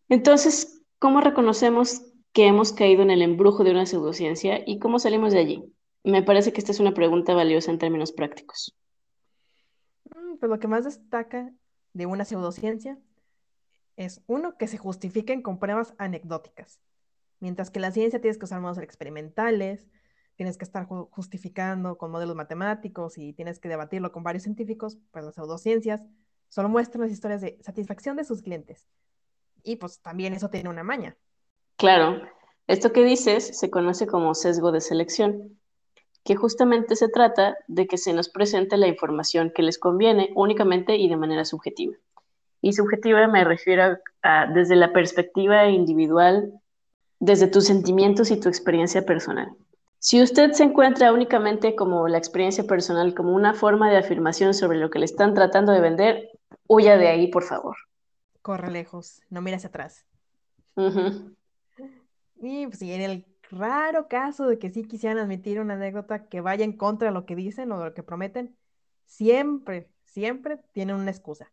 Entonces, 0.07 0.81
¿cómo 0.97 1.21
reconocemos 1.21 2.01
que 2.33 2.47
hemos 2.47 2.73
caído 2.73 3.03
en 3.03 3.11
el 3.11 3.21
embrujo 3.21 3.63
de 3.63 3.71
una 3.71 3.85
pseudociencia 3.85 4.63
y 4.65 4.79
cómo 4.79 4.97
salimos 4.97 5.31
de 5.33 5.39
allí? 5.39 5.73
Me 6.03 6.23
parece 6.23 6.53
que 6.53 6.59
esta 6.59 6.71
es 6.71 6.79
una 6.79 6.93
pregunta 6.93 7.33
valiosa 7.33 7.71
en 7.71 7.77
términos 7.77 8.11
prácticos. 8.11 8.75
Mm, 10.15 10.37
pues 10.37 10.49
lo 10.49 10.59
que 10.59 10.67
más 10.67 10.85
destaca 10.85 11.51
de 11.93 12.05
una 12.05 12.25
pseudociencia 12.25 12.97
es 13.97 14.21
uno 14.27 14.57
que 14.57 14.67
se 14.67 14.77
justifiquen 14.77 15.41
con 15.41 15.59
pruebas 15.59 15.93
anecdóticas, 15.97 16.79
mientras 17.39 17.69
que 17.69 17.79
la 17.79 17.91
ciencia 17.91 18.21
tienes 18.21 18.37
que 18.37 18.45
usar 18.45 18.61
modos 18.61 18.77
experimentales, 18.77 19.87
tienes 20.35 20.57
que 20.57 20.63
estar 20.63 20.87
justificando 20.87 21.97
con 21.97 22.11
modelos 22.11 22.35
matemáticos 22.35 23.17
y 23.17 23.33
tienes 23.33 23.59
que 23.59 23.67
debatirlo 23.67 24.13
con 24.13 24.23
varios 24.23 24.43
científicos, 24.43 24.97
pues 25.11 25.25
las 25.25 25.35
pseudociencias 25.35 26.01
solo 26.47 26.69
muestran 26.69 27.01
las 27.01 27.11
historias 27.11 27.41
de 27.41 27.57
satisfacción 27.61 28.15
de 28.15 28.23
sus 28.23 28.41
clientes. 28.41 28.87
Y 29.63 29.75
pues 29.75 29.99
también 29.99 30.33
eso 30.33 30.49
tiene 30.49 30.69
una 30.69 30.83
maña. 30.83 31.17
Claro, 31.75 32.21
esto 32.67 32.93
que 32.93 33.03
dices 33.03 33.59
se 33.59 33.69
conoce 33.69 34.07
como 34.07 34.33
sesgo 34.33 34.71
de 34.71 34.79
selección, 34.79 35.59
que 36.23 36.35
justamente 36.35 36.95
se 36.95 37.09
trata 37.09 37.57
de 37.67 37.87
que 37.87 37.97
se 37.97 38.13
nos 38.13 38.29
presente 38.29 38.77
la 38.77 38.87
información 38.87 39.51
que 39.53 39.63
les 39.63 39.77
conviene 39.77 40.31
únicamente 40.35 40.95
y 40.95 41.09
de 41.09 41.17
manera 41.17 41.45
subjetiva. 41.45 41.95
Y 42.61 42.73
subjetiva 42.73 43.27
me 43.27 43.43
refiero 43.43 43.97
a 44.21 44.47
desde 44.47 44.75
la 44.75 44.91
perspectiva 44.91 45.67
individual, 45.69 46.53
desde 47.19 47.47
tus 47.47 47.65
sentimientos 47.65 48.31
y 48.31 48.39
tu 48.39 48.49
experiencia 48.49 49.05
personal. 49.05 49.49
Si 50.01 50.21
usted 50.21 50.51
se 50.53 50.63
encuentra 50.63 51.11
únicamente 51.11 51.75
como 51.75 52.07
la 52.07 52.17
experiencia 52.17 52.63
personal, 52.63 53.13
como 53.13 53.33
una 53.33 53.53
forma 53.53 53.89
de 53.89 53.97
afirmación 53.97 54.53
sobre 54.53 54.77
lo 54.77 54.89
que 54.89 54.99
le 54.99 55.05
están 55.05 55.33
tratando 55.33 55.73
de 55.73 55.81
vender, 55.81 56.29
huya 56.67 56.97
de 56.97 57.09
ahí, 57.09 57.27
por 57.27 57.43
favor. 57.43 57.75
Corre 58.41 58.71
lejos, 58.71 59.21
no 59.29 59.41
mires 59.41 59.65
atrás. 59.65 60.05
Y 62.41 62.67
pues, 62.67 62.81
en 62.81 63.01
el 63.01 63.25
raro 63.51 64.07
caso 64.07 64.47
de 64.47 64.59
que 64.59 64.71
sí 64.71 64.83
quisieran 64.83 65.17
admitir 65.17 65.59
una 65.59 65.75
anécdota 65.75 66.27
que 66.27 66.41
vaya 66.41 66.63
en 66.63 66.73
contra 66.73 67.09
de 67.09 67.13
lo 67.13 67.25
que 67.25 67.35
dicen 67.35 67.71
o 67.71 67.79
de 67.79 67.85
lo 67.85 67.93
que 67.93 68.03
prometen, 68.03 68.55
siempre, 69.05 69.89
siempre 70.05 70.59
tienen 70.73 70.95
una 70.95 71.11
excusa. 71.11 71.51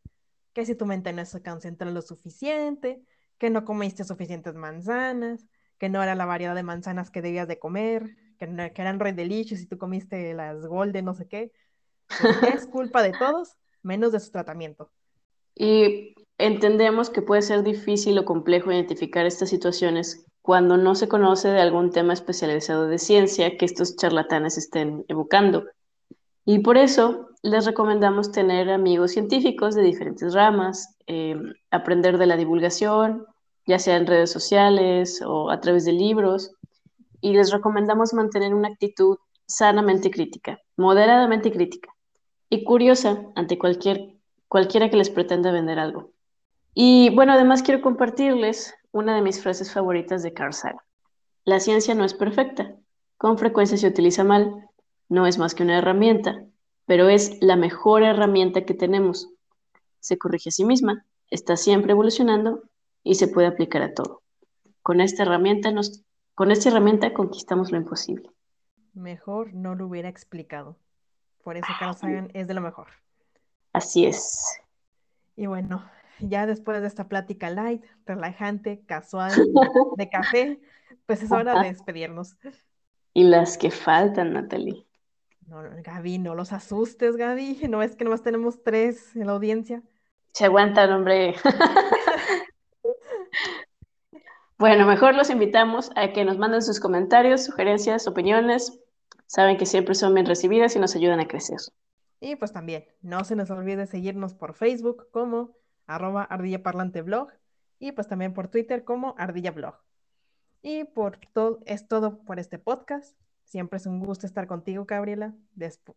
Que 0.52 0.66
si 0.66 0.74
tu 0.74 0.86
mente 0.86 1.12
no 1.12 1.24
se 1.24 1.42
concentra 1.42 1.90
lo 1.90 2.02
suficiente, 2.02 3.02
que 3.38 3.50
no 3.50 3.64
comiste 3.64 4.04
suficientes 4.04 4.54
manzanas, 4.54 5.46
que 5.78 5.88
no 5.88 6.02
era 6.02 6.14
la 6.14 6.26
variedad 6.26 6.54
de 6.54 6.62
manzanas 6.62 7.10
que 7.10 7.22
debías 7.22 7.48
de 7.48 7.58
comer, 7.58 8.16
que, 8.38 8.44
eran 8.74 9.00
Red 9.00 9.14
Delicious 9.14 9.60
y 9.60 9.66
tú 9.66 9.78
comiste 9.78 10.34
las 10.34 10.66
Golden, 10.66 11.04
no 11.04 11.14
sé 11.14 11.26
qué. 11.26 11.52
Pues, 12.20 12.54
es 12.54 12.66
culpa 12.66 13.02
de 13.02 13.12
todos, 13.12 13.56
menos 13.82 14.12
de 14.12 14.20
su 14.20 14.30
tratamiento. 14.30 14.90
Y 15.54 16.14
entendemos 16.38 17.10
que 17.10 17.22
puede 17.22 17.42
ser 17.42 17.62
difícil 17.62 18.18
o 18.18 18.24
complejo 18.24 18.70
identificar 18.70 19.26
estas 19.26 19.48
situaciones 19.48 20.25
cuando 20.46 20.76
no 20.76 20.94
se 20.94 21.08
conoce 21.08 21.48
de 21.48 21.60
algún 21.60 21.90
tema 21.90 22.12
especializado 22.12 22.86
de 22.86 22.98
ciencia 22.98 23.58
que 23.58 23.64
estos 23.64 23.96
charlatanes 23.96 24.56
estén 24.56 25.04
evocando. 25.08 25.64
Y 26.44 26.60
por 26.60 26.76
eso 26.76 27.30
les 27.42 27.66
recomendamos 27.66 28.30
tener 28.30 28.70
amigos 28.70 29.10
científicos 29.10 29.74
de 29.74 29.82
diferentes 29.82 30.34
ramas, 30.34 30.94
em, 31.08 31.52
aprender 31.72 32.16
de 32.16 32.26
la 32.26 32.36
divulgación, 32.36 33.26
ya 33.66 33.80
sea 33.80 33.96
en 33.96 34.06
redes 34.06 34.30
sociales 34.30 35.20
o 35.26 35.50
a 35.50 35.60
través 35.60 35.84
de 35.84 35.94
libros, 35.94 36.52
y 37.20 37.32
les 37.32 37.50
recomendamos 37.50 38.14
mantener 38.14 38.54
una 38.54 38.68
actitud 38.68 39.18
sanamente 39.46 40.12
crítica, 40.12 40.60
moderadamente 40.76 41.50
crítica 41.50 41.90
y 42.48 42.62
curiosa 42.62 43.20
ante 43.34 43.58
cualquier, 43.58 44.14
cualquiera 44.46 44.90
que 44.90 44.96
les 44.96 45.10
pretenda 45.10 45.50
vender 45.50 45.80
algo. 45.80 46.12
Y 46.72 47.10
bueno, 47.16 47.32
además 47.32 47.64
quiero 47.64 47.82
compartirles 47.82 48.76
una 48.96 49.14
de 49.14 49.22
mis 49.22 49.42
frases 49.42 49.72
favoritas 49.72 50.22
de 50.22 50.32
Carl 50.32 50.54
Sagan. 50.54 50.80
La 51.44 51.60
ciencia 51.60 51.94
no 51.94 52.04
es 52.04 52.14
perfecta, 52.14 52.74
con 53.18 53.38
frecuencia 53.38 53.76
se 53.76 53.86
utiliza 53.86 54.24
mal, 54.24 54.68
no 55.08 55.26
es 55.26 55.38
más 55.38 55.54
que 55.54 55.62
una 55.62 55.78
herramienta, 55.78 56.44
pero 56.86 57.08
es 57.08 57.36
la 57.40 57.56
mejor 57.56 58.02
herramienta 58.02 58.64
que 58.64 58.74
tenemos. 58.74 59.28
Se 60.00 60.16
corrige 60.16 60.48
a 60.48 60.52
sí 60.52 60.64
misma, 60.64 61.04
está 61.30 61.56
siempre 61.56 61.92
evolucionando 61.92 62.62
y 63.02 63.16
se 63.16 63.28
puede 63.28 63.48
aplicar 63.48 63.82
a 63.82 63.92
todo. 63.92 64.22
Con 64.82 65.00
esta 65.00 65.22
herramienta 65.24 65.70
nos 65.70 66.02
con 66.34 66.50
esta 66.50 66.68
herramienta 66.68 67.14
conquistamos 67.14 67.70
lo 67.70 67.78
imposible. 67.78 68.30
Mejor 68.92 69.54
no 69.54 69.74
lo 69.74 69.86
hubiera 69.86 70.08
explicado. 70.08 70.76
Por 71.42 71.56
eso 71.56 71.66
Carl 71.78 71.96
Sagan 71.96 72.30
es 72.34 72.48
de 72.48 72.54
lo 72.54 72.60
mejor. 72.60 72.88
Así 73.72 74.06
es. 74.06 74.60
Y 75.34 75.46
bueno, 75.46 75.84
ya 76.20 76.46
después 76.46 76.80
de 76.80 76.86
esta 76.86 77.08
plática 77.08 77.50
light, 77.50 77.84
relajante, 78.04 78.82
casual, 78.86 79.32
de 79.96 80.08
café, 80.08 80.60
pues 81.06 81.22
es 81.22 81.30
hora 81.32 81.60
de 81.62 81.68
despedirnos. 81.68 82.36
Y 83.12 83.24
las 83.24 83.58
que 83.58 83.70
faltan, 83.70 84.32
Natalie. 84.32 84.86
No, 85.46 85.62
Gaby, 85.82 86.18
no 86.18 86.34
los 86.34 86.52
asustes, 86.52 87.16
Gaby. 87.16 87.68
No 87.68 87.82
es 87.82 87.96
que 87.96 88.04
nomás 88.04 88.22
tenemos 88.22 88.62
tres 88.62 89.14
en 89.14 89.26
la 89.26 89.32
audiencia. 89.32 89.82
Se 90.32 90.44
aguantan, 90.44 90.92
hombre. 90.92 91.34
Bueno, 94.58 94.86
mejor 94.86 95.14
los 95.14 95.28
invitamos 95.28 95.90
a 95.96 96.14
que 96.14 96.24
nos 96.24 96.38
manden 96.38 96.62
sus 96.62 96.80
comentarios, 96.80 97.44
sugerencias, 97.44 98.06
opiniones. 98.06 98.80
Saben 99.26 99.58
que 99.58 99.66
siempre 99.66 99.94
son 99.94 100.14
bien 100.14 100.24
recibidas 100.24 100.74
y 100.74 100.78
nos 100.78 100.96
ayudan 100.96 101.20
a 101.20 101.28
crecer. 101.28 101.58
Y 102.20 102.36
pues 102.36 102.52
también, 102.52 102.86
no 103.02 103.22
se 103.24 103.36
nos 103.36 103.50
olvide 103.50 103.86
seguirnos 103.86 104.32
por 104.32 104.54
Facebook 104.54 105.08
como 105.10 105.54
arroba 105.86 106.22
ardillaparlanteblog 106.22 107.28
y 107.78 107.92
pues 107.92 108.08
también 108.08 108.32
por 108.32 108.48
Twitter 108.48 108.84
como 108.84 109.14
ardillablog. 109.18 109.74
Y 110.62 110.84
por 110.84 111.18
todo, 111.32 111.60
es 111.66 111.86
todo 111.88 112.18
por 112.24 112.38
este 112.38 112.58
podcast. 112.58 113.16
Siempre 113.44 113.76
es 113.76 113.86
un 113.86 114.00
gusto 114.00 114.26
estar 114.26 114.46
contigo, 114.46 114.84
Gabriela, 114.86 115.34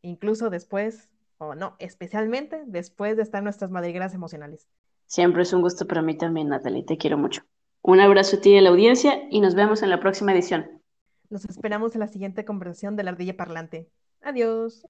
incluso 0.01 0.49
después, 0.49 1.09
o 1.37 1.55
no, 1.55 1.75
especialmente 1.79 2.63
después 2.67 3.17
de 3.17 3.23
estar 3.23 3.41
nuestras 3.41 3.71
madrigueras 3.71 4.13
emocionales. 4.13 4.67
Siempre 5.07 5.41
es 5.41 5.53
un 5.53 5.61
gusto 5.61 5.87
para 5.87 6.03
mí 6.03 6.15
también, 6.15 6.49
Natalie. 6.49 6.83
Te 6.83 6.97
quiero 6.97 7.17
mucho. 7.17 7.41
Un 7.81 7.99
abrazo 7.99 8.37
a 8.37 8.41
ti 8.41 8.51
y 8.51 8.57
a 8.57 8.61
la 8.61 8.69
audiencia 8.69 9.23
y 9.31 9.41
nos 9.41 9.55
vemos 9.55 9.81
en 9.81 9.89
la 9.89 9.99
próxima 9.99 10.33
edición. 10.33 10.81
Nos 11.29 11.45
esperamos 11.45 11.95
en 11.95 12.01
la 12.01 12.07
siguiente 12.07 12.45
conversación 12.45 12.95
de 12.95 13.03
la 13.03 13.11
ardilla 13.11 13.37
parlante. 13.37 13.89
Adiós. 14.21 14.83